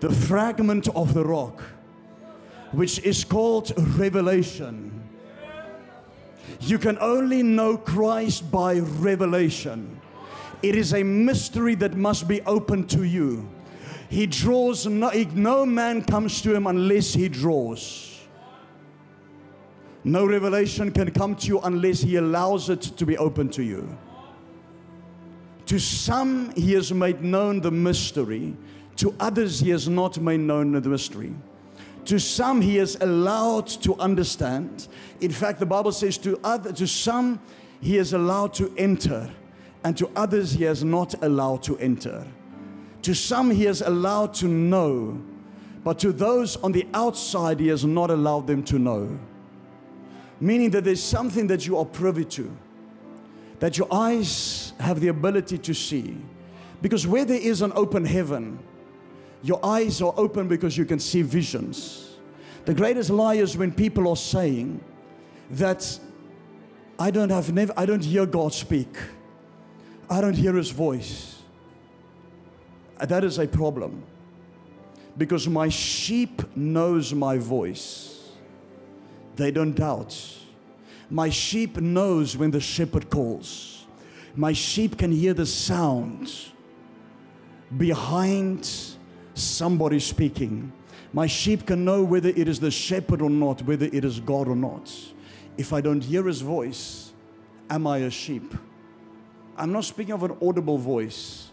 the 0.00 0.10
fragment 0.10 0.88
of 0.88 1.14
the 1.14 1.24
rock, 1.24 1.62
which 2.72 2.98
is 3.00 3.24
called 3.24 3.72
revelation. 3.98 5.02
You 6.60 6.78
can 6.78 6.98
only 7.00 7.42
know 7.42 7.76
Christ 7.76 8.50
by 8.50 8.78
revelation. 8.78 10.00
It 10.64 10.76
is 10.76 10.94
a 10.94 11.02
mystery 11.02 11.74
that 11.74 11.94
must 11.94 12.26
be 12.26 12.40
open 12.46 12.86
to 12.86 13.02
you. 13.02 13.46
He 14.08 14.24
draws, 14.24 14.86
no, 14.86 15.10
no 15.34 15.66
man 15.66 16.02
comes 16.02 16.40
to 16.40 16.54
him 16.54 16.66
unless 16.66 17.12
he 17.12 17.28
draws. 17.28 18.18
No 20.04 20.24
revelation 20.24 20.90
can 20.90 21.10
come 21.10 21.36
to 21.36 21.48
you 21.48 21.60
unless 21.60 22.00
he 22.00 22.16
allows 22.16 22.70
it 22.70 22.80
to 22.80 23.04
be 23.04 23.18
open 23.18 23.50
to 23.50 23.62
you. 23.62 23.94
To 25.66 25.78
some, 25.78 26.50
he 26.54 26.72
has 26.72 26.90
made 26.94 27.22
known 27.22 27.60
the 27.60 27.70
mystery. 27.70 28.56
To 28.96 29.14
others, 29.20 29.60
he 29.60 29.68
has 29.68 29.86
not 29.86 30.18
made 30.18 30.40
known 30.40 30.72
the 30.72 30.88
mystery. 30.88 31.34
To 32.06 32.18
some, 32.18 32.62
he 32.62 32.76
has 32.76 32.96
allowed 33.02 33.66
to 33.82 33.96
understand. 33.96 34.88
In 35.20 35.30
fact, 35.30 35.60
the 35.60 35.66
Bible 35.66 35.92
says 35.92 36.16
to, 36.18 36.40
other, 36.42 36.72
to 36.72 36.86
some, 36.86 37.38
he 37.82 37.96
has 37.96 38.14
allowed 38.14 38.54
to 38.54 38.74
enter, 38.78 39.28
and 39.84 39.96
to 39.98 40.10
others, 40.16 40.52
he 40.52 40.64
has 40.64 40.82
not 40.82 41.22
allowed 41.22 41.62
to 41.64 41.78
enter. 41.78 42.26
To 43.04 43.14
some, 43.14 43.50
He 43.50 43.64
has 43.64 43.82
allowed 43.82 44.32
to 44.34 44.48
know, 44.48 45.20
but 45.84 45.98
to 45.98 46.10
those 46.10 46.56
on 46.56 46.72
the 46.72 46.86
outside, 46.94 47.60
He 47.60 47.68
has 47.68 47.84
not 47.84 48.10
allowed 48.10 48.46
them 48.46 48.62
to 48.64 48.78
know. 48.78 49.18
Meaning 50.40 50.70
that 50.70 50.84
there's 50.84 51.02
something 51.02 51.46
that 51.48 51.66
you 51.66 51.76
are 51.76 51.84
privy 51.84 52.24
to, 52.24 52.50
that 53.58 53.76
your 53.76 53.88
eyes 53.92 54.72
have 54.80 55.00
the 55.00 55.08
ability 55.08 55.58
to 55.58 55.74
see. 55.74 56.16
Because 56.80 57.06
where 57.06 57.26
there 57.26 57.38
is 57.38 57.60
an 57.60 57.72
open 57.74 58.06
heaven, 58.06 58.58
your 59.42 59.60
eyes 59.62 60.00
are 60.00 60.14
open 60.16 60.48
because 60.48 60.78
you 60.78 60.86
can 60.86 60.98
see 60.98 61.20
visions. 61.20 62.16
The 62.64 62.72
greatest 62.72 63.10
lie 63.10 63.34
is 63.34 63.54
when 63.54 63.70
people 63.70 64.08
are 64.08 64.16
saying 64.16 64.82
that 65.50 66.00
I 66.98 67.10
don't 67.10 67.28
have 67.28 67.52
never 67.52 67.74
I 67.76 67.84
don't 67.84 68.02
hear 68.02 68.24
God 68.24 68.54
speak. 68.54 68.96
I 70.08 70.20
don't 70.20 70.34
hear 70.34 70.54
his 70.54 70.70
voice. 70.70 71.42
That 72.98 73.24
is 73.24 73.38
a 73.38 73.46
problem. 73.46 74.04
Because 75.16 75.48
my 75.48 75.68
sheep 75.68 76.42
knows 76.56 77.14
my 77.14 77.38
voice. 77.38 78.30
They 79.36 79.50
don't 79.50 79.74
doubt. 79.74 80.16
My 81.10 81.28
sheep 81.28 81.76
knows 81.76 82.36
when 82.36 82.50
the 82.50 82.60
shepherd 82.60 83.10
calls. 83.10 83.86
My 84.34 84.52
sheep 84.52 84.98
can 84.98 85.12
hear 85.12 85.34
the 85.34 85.46
sound 85.46 86.32
behind 87.76 88.68
somebody 89.34 90.00
speaking. 90.00 90.72
My 91.12 91.26
sheep 91.26 91.66
can 91.66 91.84
know 91.84 92.02
whether 92.02 92.30
it 92.30 92.48
is 92.48 92.58
the 92.58 92.70
shepherd 92.70 93.22
or 93.22 93.30
not, 93.30 93.62
whether 93.62 93.86
it 93.86 94.04
is 94.04 94.18
God 94.18 94.48
or 94.48 94.56
not. 94.56 94.92
If 95.56 95.72
I 95.72 95.80
don't 95.80 96.02
hear 96.02 96.24
his 96.24 96.40
voice, 96.40 97.12
am 97.70 97.86
I 97.86 97.98
a 97.98 98.10
sheep? 98.10 98.54
I'm 99.56 99.72
not 99.72 99.84
speaking 99.84 100.14
of 100.14 100.22
an 100.24 100.36
audible 100.42 100.78
voice. 100.78 101.50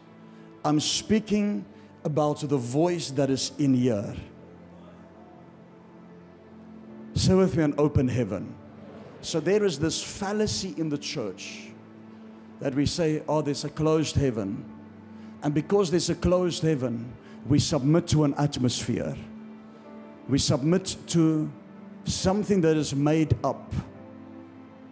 I'm 0.65 0.79
speaking 0.79 1.65
about 2.03 2.39
the 2.39 2.57
voice 2.57 3.11
that 3.11 3.29
is 3.29 3.51
in 3.59 3.73
here. 3.75 4.15
Say 7.13 7.35
with 7.35 7.55
me 7.55 7.63
an 7.63 7.75
open 7.77 8.07
heaven. 8.07 8.55
So 9.21 9.39
there 9.39 9.63
is 9.63 9.77
this 9.77 10.01
fallacy 10.01 10.73
in 10.77 10.89
the 10.89 10.97
church 10.97 11.67
that 12.59 12.73
we 12.73 12.87
say, 12.87 13.21
oh, 13.27 13.41
there's 13.41 13.65
a 13.65 13.69
closed 13.69 14.15
heaven. 14.15 14.65
And 15.43 15.53
because 15.53 15.91
there's 15.91 16.09
a 16.09 16.15
closed 16.15 16.63
heaven, 16.63 17.11
we 17.47 17.59
submit 17.59 18.07
to 18.07 18.23
an 18.23 18.33
atmosphere. 18.35 19.15
We 20.27 20.39
submit 20.39 20.95
to 21.07 21.51
something 22.05 22.61
that 22.61 22.77
is 22.77 22.95
made 22.95 23.35
up 23.43 23.73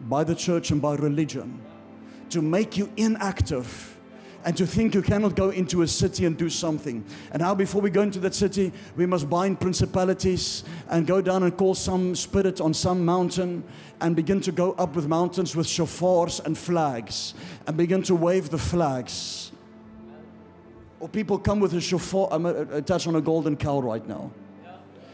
by 0.01 0.23
the 0.23 0.35
church 0.35 0.69
and 0.69 0.81
by 0.81 0.95
religion 0.95 1.59
to 2.31 2.41
make 2.41 2.77
you 2.77 2.91
inactive 2.97 3.97
and 4.45 4.55
to 4.55 4.65
think 4.65 4.95
you 4.95 5.01
cannot 5.01 5.35
go 5.35 5.49
into 5.49 5.81
a 5.81 5.87
city 5.87 6.25
and 6.25 6.37
do 6.37 6.49
something. 6.49 7.03
And 7.31 7.41
how 7.41 7.53
before 7.53 7.81
we 7.81 7.89
go 7.89 8.01
into 8.01 8.19
that 8.21 8.33
city, 8.33 8.71
we 8.95 9.05
must 9.05 9.29
bind 9.29 9.59
principalities 9.59 10.63
and 10.89 11.05
go 11.05 11.21
down 11.21 11.43
and 11.43 11.55
call 11.57 11.75
some 11.75 12.15
spirit 12.15 12.61
on 12.61 12.73
some 12.73 13.03
mountain 13.03 13.63
and 13.99 14.15
begin 14.15 14.39
to 14.41 14.51
go 14.51 14.71
up 14.73 14.95
with 14.95 15.07
mountains 15.07 15.55
with 15.55 15.67
shofars 15.67 16.43
and 16.45 16.57
flags 16.57 17.33
and 17.67 17.75
begin 17.75 18.01
to 18.03 18.15
wave 18.15 18.49
the 18.49 18.57
flags. 18.57 19.51
Or 20.99 21.09
people 21.09 21.37
come 21.37 21.59
with 21.59 21.73
a 21.73 21.81
shofar. 21.81 22.29
I'm 22.31 22.45
uh, 22.45 22.49
uh, 22.49 22.65
attached 22.71 23.07
on 23.07 23.15
a 23.15 23.21
golden 23.21 23.55
cow 23.55 23.79
right 23.79 24.05
now. 24.07 24.31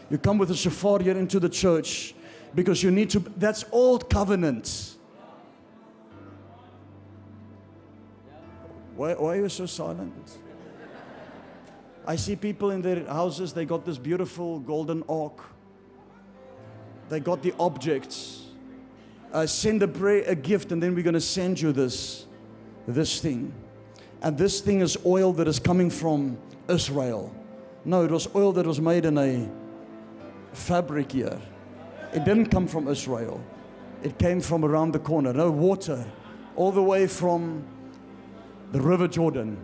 You 0.09 0.17
come 0.17 0.37
with 0.37 0.51
a 0.51 0.55
shofar 0.55 0.99
here 0.99 1.17
into 1.17 1.39
the 1.39 1.49
church 1.49 2.13
because 2.53 2.83
you 2.83 2.91
need 2.91 3.09
to, 3.11 3.19
that's 3.19 3.65
old 3.71 4.09
covenant. 4.09 4.94
Why, 8.95 9.13
why 9.13 9.37
are 9.37 9.41
you 9.41 9.49
so 9.49 9.65
silent? 9.65 10.37
I 12.07 12.15
see 12.15 12.35
people 12.35 12.71
in 12.71 12.81
their 12.81 13.03
houses, 13.05 13.53
they 13.53 13.65
got 13.65 13.85
this 13.85 13.97
beautiful 13.97 14.59
golden 14.59 15.03
ark. 15.09 15.39
They 17.09 17.19
got 17.19 17.41
the 17.41 17.53
objects. 17.59 18.43
Uh, 19.33 19.45
send 19.45 19.83
a 19.83 19.87
prayer, 19.87 20.23
a 20.27 20.35
gift, 20.35 20.71
and 20.71 20.81
then 20.81 20.95
we're 20.95 21.03
going 21.03 21.15
to 21.15 21.21
send 21.21 21.59
you 21.59 21.71
this, 21.71 22.25
this 22.87 23.19
thing. 23.19 23.53
And 24.21 24.37
this 24.37 24.61
thing 24.61 24.81
is 24.81 24.97
oil 25.05 25.33
that 25.33 25.47
is 25.47 25.59
coming 25.59 25.89
from 25.89 26.37
Israel. 26.69 27.35
No, 27.83 28.03
it 28.03 28.11
was 28.11 28.27
oil 28.33 28.53
that 28.53 28.65
was 28.65 28.79
made 28.79 29.05
in 29.05 29.17
a 29.17 29.49
fabric 30.53 31.11
here. 31.11 31.39
It 32.13 32.23
didn't 32.23 32.47
come 32.47 32.67
from 32.67 32.87
Israel. 32.87 33.43
It 34.03 34.17
came 34.17 34.41
from 34.41 34.63
around 34.63 34.93
the 34.93 34.99
corner. 34.99 35.33
No 35.33 35.51
water, 35.51 36.05
all 36.55 36.71
the 36.71 36.81
way 36.81 37.07
from 37.07 37.65
the 38.71 38.81
River 38.81 39.07
Jordan. 39.07 39.57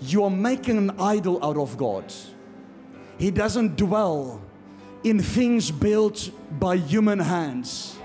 You 0.00 0.24
are 0.24 0.30
making 0.30 0.78
an 0.78 0.90
idol 0.98 1.42
out 1.44 1.56
of 1.56 1.76
God. 1.76 2.12
He 3.18 3.30
doesn't 3.30 3.76
dwell 3.76 4.40
in 5.02 5.20
things 5.20 5.70
built 5.70 6.30
by 6.58 6.76
human 6.76 7.18
hands. 7.18 7.98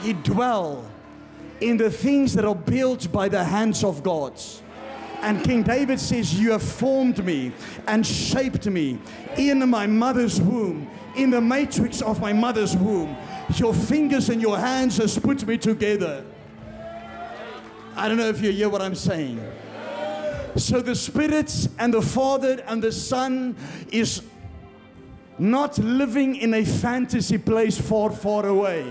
He 0.00 0.12
dwell 0.12 0.84
in 1.60 1.76
the 1.76 1.90
things 1.90 2.34
that 2.34 2.44
are 2.44 2.54
built 2.54 3.10
by 3.12 3.28
the 3.28 3.42
hands 3.42 3.84
of 3.84 4.02
God. 4.02 4.38
And 5.22 5.42
King 5.44 5.62
David 5.62 6.00
says, 6.00 6.38
You 6.38 6.50
have 6.50 6.62
formed 6.62 7.24
me 7.24 7.52
and 7.86 8.04
shaped 8.04 8.66
me 8.66 8.98
in 9.36 9.68
my 9.68 9.86
mother's 9.86 10.40
womb, 10.40 10.90
in 11.16 11.30
the 11.30 11.40
matrix 11.40 12.02
of 12.02 12.20
my 12.20 12.32
mother's 12.32 12.76
womb. 12.76 13.16
Your 13.54 13.72
fingers 13.72 14.28
and 14.28 14.42
your 14.42 14.58
hands 14.58 14.96
has 14.96 15.18
put 15.18 15.46
me 15.46 15.56
together. 15.56 16.24
I 17.94 18.08
don't 18.08 18.16
know 18.16 18.28
if 18.28 18.40
you 18.40 18.50
hear 18.52 18.68
what 18.68 18.80
I'm 18.80 18.94
saying. 18.94 19.40
So 20.56 20.80
the 20.80 20.94
Spirit 20.94 21.68
and 21.78 21.92
the 21.92 22.02
Father 22.02 22.62
and 22.66 22.82
the 22.82 22.92
Son 22.92 23.56
is 23.90 24.22
not 25.38 25.78
living 25.78 26.36
in 26.36 26.54
a 26.54 26.64
fantasy 26.64 27.38
place 27.38 27.78
far, 27.78 28.10
far 28.10 28.46
away. 28.46 28.86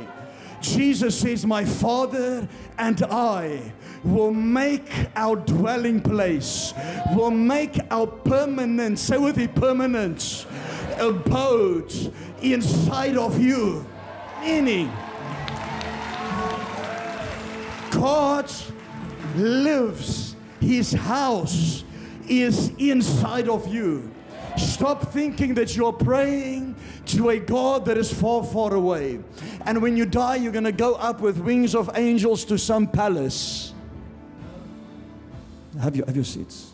Jesus 0.61 1.19
says, 1.19 1.45
My 1.45 1.65
Father 1.65 2.47
and 2.77 3.01
I 3.03 3.73
will 4.03 4.31
make 4.31 4.89
our 5.15 5.35
dwelling 5.35 6.01
place, 6.01 6.73
will 7.15 7.31
make 7.31 7.79
our 7.89 8.07
permanent, 8.07 8.99
say 8.99 9.17
with 9.17 9.35
the 9.35 9.47
permanent 9.47 10.45
abode 10.99 12.13
inside 12.41 13.17
of 13.17 13.41
you. 13.41 13.85
Meaning, 14.41 14.91
God 17.91 18.51
lives, 19.35 20.35
His 20.59 20.91
house 20.93 21.83
is 22.27 22.69
inside 22.77 23.49
of 23.49 23.67
you. 23.67 24.11
Stop 24.57 25.13
thinking 25.13 25.53
that 25.55 25.75
you're 25.75 25.93
praying 25.93 26.75
to 27.07 27.29
a 27.29 27.39
God 27.39 27.85
that 27.85 27.97
is 27.97 28.13
far, 28.13 28.43
far 28.43 28.73
away. 28.73 29.19
And 29.65 29.81
when 29.81 29.95
you 29.95 30.05
die, 30.05 30.37
you're 30.37 30.51
going 30.51 30.65
to 30.65 30.71
go 30.71 30.95
up 30.95 31.21
with 31.21 31.37
wings 31.37 31.73
of 31.73 31.89
angels 31.95 32.43
to 32.45 32.57
some 32.57 32.87
palace. 32.87 33.73
Have, 35.79 35.95
you, 35.95 36.03
have 36.05 36.15
your 36.15 36.25
seats. 36.25 36.73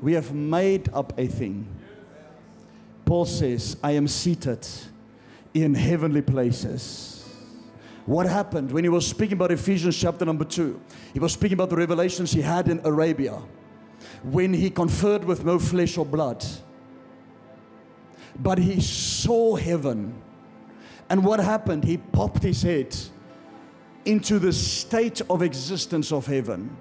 We 0.00 0.12
have 0.14 0.34
made 0.34 0.88
up 0.92 1.18
a 1.18 1.26
thing. 1.26 1.66
Paul 3.04 3.26
says, 3.26 3.76
I 3.82 3.92
am 3.92 4.08
seated 4.08 4.66
in 5.52 5.74
heavenly 5.74 6.22
places. 6.22 7.23
What 8.06 8.26
happened 8.26 8.70
when 8.70 8.84
he 8.84 8.90
was 8.90 9.06
speaking 9.06 9.34
about 9.34 9.50
Ephesians 9.50 9.96
chapter 9.96 10.24
number 10.24 10.44
two? 10.44 10.80
He 11.12 11.20
was 11.20 11.32
speaking 11.32 11.54
about 11.54 11.70
the 11.70 11.76
revelations 11.76 12.32
he 12.32 12.42
had 12.42 12.68
in 12.68 12.80
Arabia 12.84 13.42
when 14.22 14.52
he 14.52 14.68
conferred 14.68 15.24
with 15.24 15.44
no 15.44 15.58
flesh 15.58 15.96
or 15.96 16.04
blood. 16.04 16.44
But 18.38 18.58
he 18.58 18.80
saw 18.80 19.56
heaven. 19.56 20.20
And 21.08 21.24
what 21.24 21.40
happened? 21.40 21.84
He 21.84 21.96
popped 21.96 22.42
his 22.42 22.62
head 22.62 22.94
into 24.04 24.38
the 24.38 24.52
state 24.52 25.22
of 25.30 25.40
existence 25.40 26.12
of 26.12 26.26
heaven. 26.26 26.76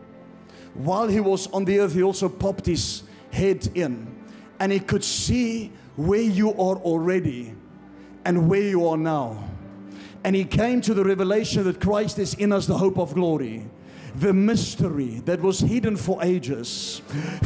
While 0.74 1.08
he 1.08 1.20
was 1.22 1.48
on 1.48 1.64
the 1.64 1.80
earth, 1.80 1.94
he 1.94 2.04
also 2.04 2.28
popped 2.28 2.66
his 2.66 3.04
head 3.32 3.70
in 3.76 4.14
and 4.60 4.72
he 4.72 4.80
could 4.80 5.04
see 5.04 5.72
where 5.96 6.22
you 6.22 6.50
are 6.50 6.78
already 6.78 7.56
and 8.26 8.50
where 8.50 8.62
you 8.62 8.88
are 8.88 8.98
now. 8.98 9.53
And 10.24 10.36
he 10.36 10.46
came 10.46 10.82
to 10.82 10.94
the 10.94 11.04
revelation 11.04 11.64
that 11.66 11.82
Christ 11.82 12.20
is 12.20 12.34
in 12.36 12.52
us, 12.52 12.66
the 12.66 12.78
hope 12.78 12.98
of 12.98 13.14
glory. 13.14 13.68
The 14.16 14.34
mystery 14.34 15.22
that 15.26 15.42
was 15.42 15.60
hidden 15.60 15.98
for 15.98 16.24
ages 16.24 17.02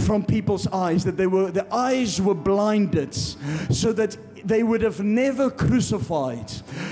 from 0.05 0.25
people's 0.25 0.67
eyes, 0.67 1.05
that 1.05 1.15
they 1.15 1.27
were, 1.27 1.49
the 1.49 1.73
eyes 1.73 2.21
were 2.21 2.35
blinded 2.35 3.13
so 3.13 3.93
that 3.93 4.17
they 4.45 4.63
would 4.63 4.81
have 4.81 4.99
never 4.99 5.49
crucified 5.49 6.49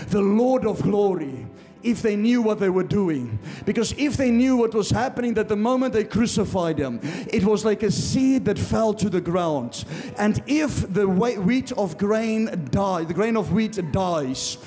the 0.10 0.21
Lord 0.21 0.65
of 0.65 0.82
glory 0.82 1.44
if 1.86 2.02
they 2.02 2.15
knew 2.15 2.41
what 2.41 2.60
they 2.60 2.69
were 2.69 2.84
doing. 2.84 3.39
Because 3.65 3.93
if 3.98 4.17
they 4.17 4.32
knew 4.32 4.58
what 4.58 4.74
was 4.74 4.89
happening, 4.89 5.36
that 5.36 5.48
the 5.48 5.56
moment 5.56 5.93
they 5.93 6.04
crucified 6.04 6.80
him, 6.80 7.00
it 7.28 7.43
was 7.43 7.63
like 7.63 7.84
a 7.84 7.91
seed 7.91 8.45
that 8.45 8.58
fell 8.58 8.93
to 8.95 9.10
the 9.10 9.21
ground. 9.21 9.86
And 10.17 10.41
if 10.48 10.91
the 10.93 11.08
wheat 11.08 11.71
of 11.74 11.98
grain 11.98 12.67
die, 12.71 13.04
the 13.04 13.13
grain 13.13 13.38
of 13.38 13.54
wheat 13.54 13.80
dies, 13.91 14.58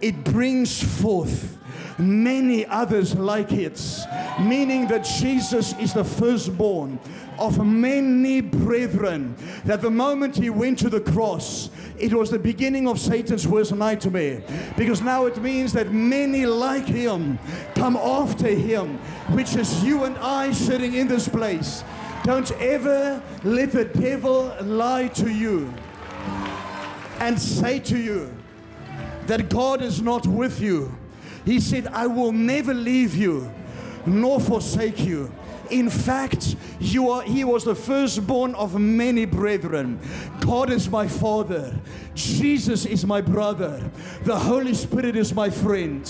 it 0.00 0.24
brings 0.24 0.82
forth 1.00 1.58
many 1.98 2.64
others 2.66 3.14
like 3.16 3.52
it, 3.52 3.82
meaning 4.40 4.86
that 4.88 5.04
Jesus 5.04 5.74
is 5.78 5.92
the 5.92 6.04
firstborn 6.04 7.00
of 7.38 7.64
many 7.64 8.40
brethren. 8.40 9.36
That 9.64 9.80
the 9.80 9.90
moment 9.90 10.36
he 10.36 10.50
went 10.50 10.78
to 10.80 10.90
the 10.90 11.00
cross, 11.00 11.70
it 11.98 12.12
was 12.12 12.30
the 12.30 12.38
beginning 12.38 12.88
of 12.88 12.98
Satan's 12.98 13.46
worst 13.46 13.74
nightmare. 13.74 14.42
Because 14.76 15.00
now 15.00 15.26
it 15.26 15.40
means 15.40 15.72
that 15.72 15.92
many 15.92 16.46
like 16.46 16.86
him 16.86 17.38
come 17.74 17.96
after 17.96 18.48
him, 18.48 18.98
which 19.30 19.56
is 19.56 19.82
you 19.84 20.04
and 20.04 20.16
I 20.18 20.52
sitting 20.52 20.94
in 20.94 21.08
this 21.08 21.28
place. 21.28 21.84
Don't 22.24 22.50
ever 22.52 23.22
let 23.44 23.72
the 23.72 23.84
devil 23.84 24.54
lie 24.62 25.08
to 25.08 25.30
you 25.30 25.72
and 27.20 27.40
say 27.40 27.78
to 27.80 27.98
you 27.98 28.34
that 29.26 29.48
God 29.48 29.82
is 29.82 30.02
not 30.02 30.26
with 30.26 30.60
you. 30.60 30.94
He 31.44 31.60
said, 31.60 31.86
I 31.86 32.06
will 32.06 32.32
never 32.32 32.74
leave 32.74 33.14
you 33.14 33.50
nor 34.06 34.40
forsake 34.40 35.00
you. 35.00 35.32
In 35.70 35.90
fact, 35.90 36.56
you 36.80 37.10
are, 37.10 37.22
he 37.22 37.44
was 37.44 37.64
the 37.64 37.74
firstborn 37.74 38.54
of 38.54 38.78
many 38.78 39.24
brethren. 39.24 40.00
God 40.40 40.70
is 40.70 40.88
my 40.88 41.06
father. 41.06 41.78
Jesus 42.14 42.86
is 42.86 43.04
my 43.04 43.20
brother. 43.20 43.90
The 44.24 44.38
Holy 44.38 44.74
Spirit 44.74 45.16
is 45.16 45.34
my 45.34 45.50
friend. 45.50 46.06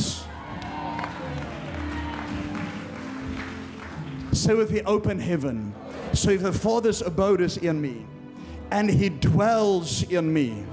So 4.32 4.56
with 4.56 4.70
the 4.70 4.82
open 4.84 5.18
heaven. 5.18 5.74
So 6.12 6.30
if 6.30 6.42
the 6.42 6.52
Father's 6.52 7.02
abode 7.02 7.40
is 7.40 7.56
in 7.56 7.80
me, 7.80 8.06
and 8.70 8.88
he 8.88 9.08
dwells 9.08 10.02
in 10.04 10.32
me, 10.32 10.64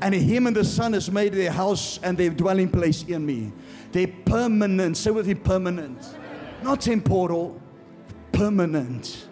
and 0.00 0.14
him 0.14 0.46
and 0.46 0.54
the 0.54 0.64
Son 0.64 0.92
has 0.92 1.10
made 1.10 1.32
their 1.32 1.50
house 1.50 1.98
and 2.02 2.16
their 2.16 2.30
dwelling 2.30 2.70
place 2.70 3.02
in 3.04 3.26
me. 3.26 3.52
They're 3.92 4.06
permanent. 4.06 4.96
Say 4.96 5.10
with 5.10 5.26
me, 5.26 5.34
permanent. 5.34 5.98
Not 6.62 6.80
temporal, 6.80 7.60
permanent. 8.32 9.26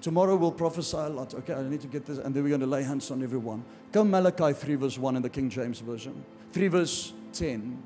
Tomorrow 0.00 0.36
we'll 0.36 0.52
prophesy 0.52 0.96
a 0.96 1.08
lot. 1.08 1.34
Okay, 1.34 1.52
I 1.52 1.62
need 1.62 1.82
to 1.82 1.86
get 1.86 2.06
this, 2.06 2.18
and 2.18 2.34
then 2.34 2.42
we're 2.42 2.48
going 2.48 2.60
to 2.60 2.66
lay 2.66 2.82
hands 2.82 3.10
on 3.10 3.22
everyone. 3.22 3.64
Come 3.92 4.10
Malachi 4.10 4.54
3, 4.54 4.74
verse 4.76 4.98
1 4.98 5.16
in 5.16 5.22
the 5.22 5.28
King 5.28 5.50
James 5.50 5.80
Version, 5.80 6.24
3, 6.52 6.68
verse 6.68 7.12
10. 7.34 7.82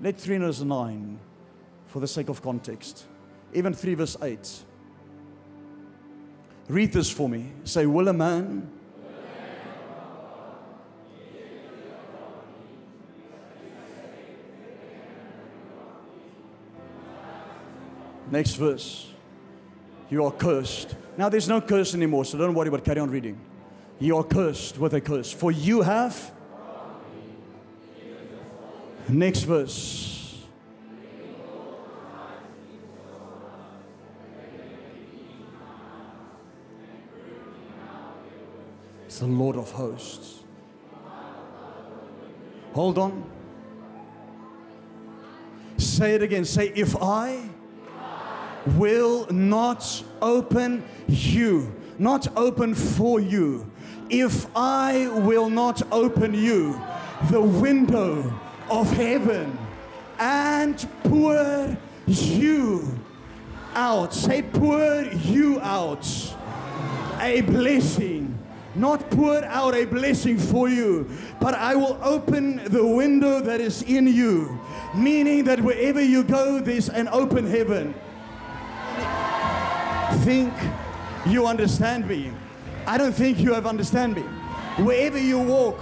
Let 0.00 0.20
3 0.20 0.38
verse 0.38 0.60
9 0.60 1.18
for 1.86 2.00
the 2.00 2.06
sake 2.06 2.28
of 2.28 2.40
context. 2.40 3.06
Even 3.52 3.74
3, 3.74 3.94
verse 3.94 4.16
8. 4.22 4.60
Read 6.68 6.92
this 6.92 7.10
for 7.10 7.28
me. 7.28 7.52
Say, 7.64 7.86
Will 7.86 8.08
a 8.08 8.12
man 8.12 8.70
Next 18.30 18.54
verse. 18.54 19.12
You 20.10 20.24
are 20.24 20.32
cursed. 20.32 20.94
Now 21.16 21.28
there's 21.28 21.48
no 21.48 21.60
curse 21.60 21.94
anymore, 21.94 22.24
so 22.24 22.38
don't 22.38 22.54
worry 22.54 22.68
about 22.68 22.84
carry 22.84 23.00
on 23.00 23.10
reading. 23.10 23.40
You 23.98 24.16
are 24.16 24.24
cursed 24.24 24.78
with 24.78 24.94
a 24.94 25.00
curse. 25.00 25.32
For 25.32 25.50
you 25.50 25.82
have. 25.82 26.32
Next 29.08 29.42
verse. 29.42 30.44
It's 39.06 39.18
the 39.18 39.26
Lord 39.26 39.56
of 39.56 39.70
hosts. 39.72 40.40
Hold 42.74 42.98
on. 42.98 43.24
Say 45.78 46.14
it 46.14 46.22
again. 46.22 46.44
Say, 46.44 46.68
if 46.76 46.94
I 46.96 47.48
will 48.66 49.26
not 49.30 50.02
open 50.20 50.84
you, 51.06 51.74
not 51.98 52.28
open 52.36 52.74
for 52.74 53.20
you, 53.20 53.70
if 54.10 54.46
I 54.56 55.08
will 55.08 55.50
not 55.50 55.82
open 55.92 56.34
you, 56.34 56.80
the 57.30 57.40
window 57.40 58.32
of 58.70 58.90
heaven 58.92 59.58
and 60.18 60.88
pour 61.04 61.76
you 62.06 62.98
out, 63.74 64.14
say, 64.14 64.42
pour 64.42 65.02
you 65.02 65.60
out 65.60 66.06
a 67.20 67.40
blessing. 67.42 68.34
Not 68.74 69.10
pour 69.10 69.44
out 69.44 69.74
a 69.74 69.86
blessing 69.86 70.38
for 70.38 70.68
you, 70.68 71.10
but 71.40 71.54
I 71.54 71.74
will 71.74 71.98
open 72.00 72.62
the 72.64 72.86
window 72.86 73.40
that 73.40 73.60
is 73.60 73.82
in 73.82 74.06
you. 74.06 74.60
Meaning 74.94 75.44
that 75.44 75.60
wherever 75.60 76.00
you 76.00 76.22
go, 76.22 76.60
there's 76.60 76.88
an 76.88 77.08
open 77.08 77.46
heaven. 77.46 77.94
Think 80.16 80.52
you 81.26 81.46
understand 81.46 82.08
me. 82.08 82.32
I 82.86 82.96
don't 82.98 83.12
think 83.12 83.38
you 83.38 83.52
have 83.54 83.66
understand 83.66 84.14
me. 84.14 84.22
Wherever 84.82 85.18
you 85.18 85.38
walk, 85.38 85.78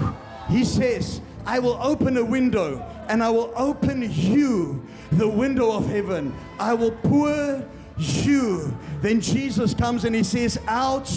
he 0.48 0.64
says, 0.64 1.20
I 1.44 1.58
will 1.58 1.78
open 1.80 2.16
a 2.16 2.24
window 2.24 2.84
and 3.08 3.22
I 3.22 3.30
will 3.30 3.52
open 3.56 4.08
you 4.10 4.84
the 5.12 5.28
window 5.28 5.70
of 5.72 5.88
heaven. 5.88 6.34
I 6.58 6.74
will 6.74 6.90
pour 6.90 7.64
you. 7.98 8.76
Then 9.00 9.20
Jesus 9.20 9.74
comes 9.74 10.04
and 10.04 10.14
he 10.14 10.22
says, 10.22 10.58
Out 10.66 11.10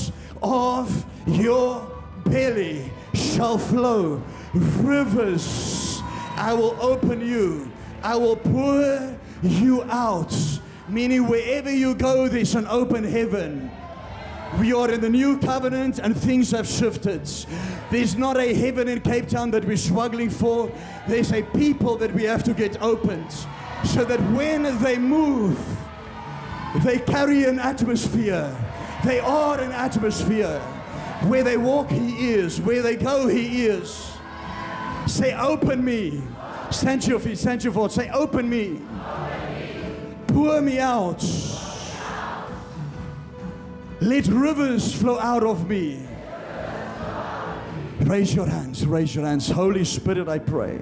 of 0.44 1.06
your 1.26 1.92
belly 2.26 2.92
shall 3.14 3.58
flow 3.58 4.22
rivers. 4.54 6.02
I 6.36 6.54
will 6.54 6.78
open 6.80 7.26
you. 7.26 7.72
I 8.04 8.16
will 8.16 8.36
pour 8.36 9.18
you 9.42 9.84
out. 9.84 10.34
Meaning, 10.90 11.28
wherever 11.28 11.72
you 11.72 11.94
go, 11.94 12.28
there's 12.28 12.56
an 12.56 12.66
open 12.68 13.04
heaven. 13.04 13.70
We 14.58 14.74
are 14.74 14.90
in 14.90 15.02
the 15.02 15.10
new 15.10 15.38
covenant 15.38 16.00
and 16.00 16.18
things 16.18 16.50
have 16.52 16.68
shifted. 16.68 17.30
There's 17.92 18.16
not 18.16 18.38
a 18.38 18.54
heaven 18.54 18.88
in 18.88 19.02
Cape 19.02 19.30
Town 19.30 19.52
that 19.52 19.64
we're 19.64 19.78
struggling 19.78 20.32
for. 20.32 20.72
There's 21.08 21.32
a 21.32 21.44
people 21.44 21.96
that 21.98 22.14
we 22.14 22.24
have 22.24 22.44
to 22.46 22.54
get 22.56 22.82
opened 22.82 23.32
so 23.86 24.04
that 24.06 24.20
when 24.32 24.64
they 24.82 24.98
move, 24.98 25.60
they 26.84 26.98
carry 26.98 27.46
an 27.46 27.60
atmosphere. 27.60 28.56
They 29.06 29.20
are 29.20 29.60
an 29.60 29.72
atmosphere. 29.72 30.60
Where 31.28 31.44
they 31.44 31.58
walk, 31.58 31.92
He 31.92 32.32
is. 32.32 32.60
Where 32.60 32.82
they 32.82 32.96
go, 32.96 33.28
He 33.28 33.68
is. 33.68 34.12
Say, 35.06 35.36
Open 35.36 35.86
me. 35.86 36.24
Stand 36.72 37.06
your 37.06 37.20
feet, 37.20 37.38
stand 37.38 37.64
your 37.64 37.74
feet. 37.74 37.92
Say, 37.92 38.10
Open 38.10 38.50
me. 38.50 38.80
Pour 40.34 40.62
me 40.62 40.80
out. 40.80 41.24
Let 44.02 44.28
rivers 44.28 44.94
flow 44.94 45.20
out 45.20 45.44
of 45.44 45.70
me. 45.70 46.08
Raise 48.02 48.34
your 48.34 48.48
hands, 48.48 48.86
raise 48.88 49.14
your 49.14 49.26
hands. 49.26 49.50
Holy 49.50 49.84
Spirit, 49.84 50.30
I 50.30 50.40
pray 50.40 50.80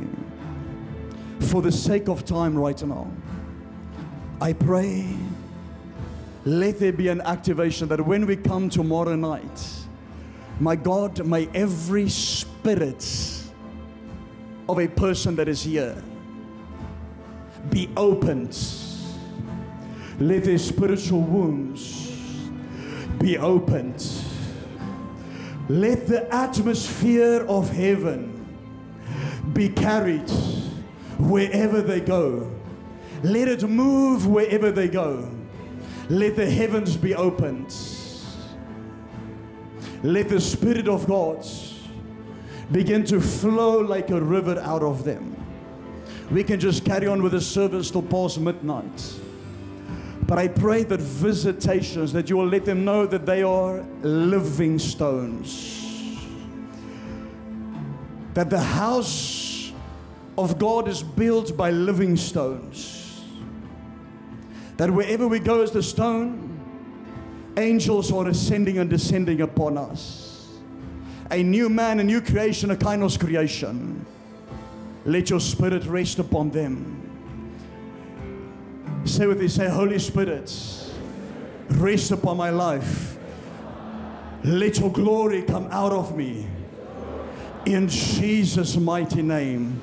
for 1.39 1.62
the 1.62 1.72
sake 1.72 2.08
of 2.08 2.24
time 2.26 2.58
right 2.58 2.82
now. 2.84 3.12
I 4.39 4.54
pray 4.54 5.18
let 6.48 6.80
there 6.80 6.93
be 6.93 7.10
an 7.10 7.20
activation 7.22 7.89
that 7.89 8.00
when 8.00 8.26
we 8.26 8.38
come 8.38 8.70
tomorrow 8.70 9.18
night, 9.18 9.68
my 10.62 10.78
God, 10.78 11.26
may 11.26 11.50
every 11.54 12.08
spirit 12.08 13.06
of 14.70 14.80
a 14.80 14.88
person 14.88 15.36
that 15.36 15.50
is 15.50 15.64
here 15.64 16.02
be 17.70 17.89
opened. 17.98 18.58
Let 20.20 20.45
their 20.45 20.57
spiritual 20.57 21.22
wounds 21.22 22.11
be 23.20 23.38
opened. 23.38 24.05
Let 25.70 26.07
the 26.07 26.34
atmosphere 26.34 27.45
of 27.47 27.70
heaven 27.70 28.34
be 29.53 29.70
carried 29.70 30.30
wherever 31.20 31.82
they 31.82 31.99
go. 31.99 32.51
Let 33.24 33.47
it 33.47 33.63
move 33.68 34.28
wherever 34.28 34.72
they 34.72 34.88
go. 34.88 35.30
Let 36.09 36.36
the 36.36 36.49
heavens 36.49 36.95
be 36.95 37.13
opened. 37.15 37.76
Let 40.03 40.30
the 40.30 40.39
Spirit 40.39 40.88
of 40.88 41.07
God 41.07 41.45
begin 42.72 43.03
to 43.05 43.20
flow 43.20 43.80
like 43.80 44.09
a 44.09 44.22
river 44.22 44.59
out 44.59 44.84
of 44.84 45.03
them. 45.03 45.36
We 46.32 46.43
can 46.43 46.59
just 46.59 46.86
carry 46.86 47.07
on 47.07 47.24
with 47.24 47.32
the 47.32 47.41
service 47.41 47.91
till 47.91 48.03
past 48.03 48.39
midnight. 48.39 49.20
But 50.28 50.38
I 50.38 50.49
pray 50.49 50.84
that 50.84 50.99
visitations, 50.99 52.11
that 52.11 52.30
you 52.30 52.36
will 52.36 52.47
let 52.47 52.65
them 52.65 52.84
know 52.84 53.05
that 53.05 53.25
they 53.25 53.43
are 53.43 53.82
living 54.01 54.78
stones. 54.78 56.17
That 58.34 58.49
the 58.49 58.59
house 58.59 59.71
of 60.38 60.59
God 60.59 60.89
is 60.89 61.01
built 61.01 61.55
by 61.55 61.71
living 61.71 62.17
stones. 62.17 63.23
That 64.75 64.91
wherever 64.91 65.28
we 65.30 65.39
go 65.39 65.61
as 65.61 65.71
the 65.71 65.82
stone, 65.82 66.59
angels 67.55 68.11
are 68.11 68.28
ascending 68.28 68.80
and 68.80 68.89
descending 68.89 69.41
upon 69.41 69.78
us. 69.78 70.49
A 71.32 71.41
new 71.41 71.69
man, 71.69 72.01
a 72.01 72.03
new 72.03 72.21
creation, 72.21 72.69
a 72.71 72.75
kainos 72.75 73.17
creation. 73.17 74.05
Let 75.05 75.30
your 75.30 75.39
spirit 75.39 75.86
rest 75.86 76.19
upon 76.19 76.51
them. 76.51 76.97
Say 79.06 79.26
with 79.26 79.39
me, 79.39 79.48
say, 79.48 79.70
Holy 79.70 80.00
Spirit, 80.00 80.54
rest 81.72 82.12
upon 82.12 82.38
my 82.38 82.50
life. 82.50 83.18
Let 84.43 84.80
your 84.80 84.91
glory 84.91 85.43
come 85.43 85.68
out 85.72 85.91
of 85.91 86.16
me. 86.16 86.48
In 87.66 87.88
Jesus' 87.88 88.78
mighty 88.78 89.22
name. 89.22 89.82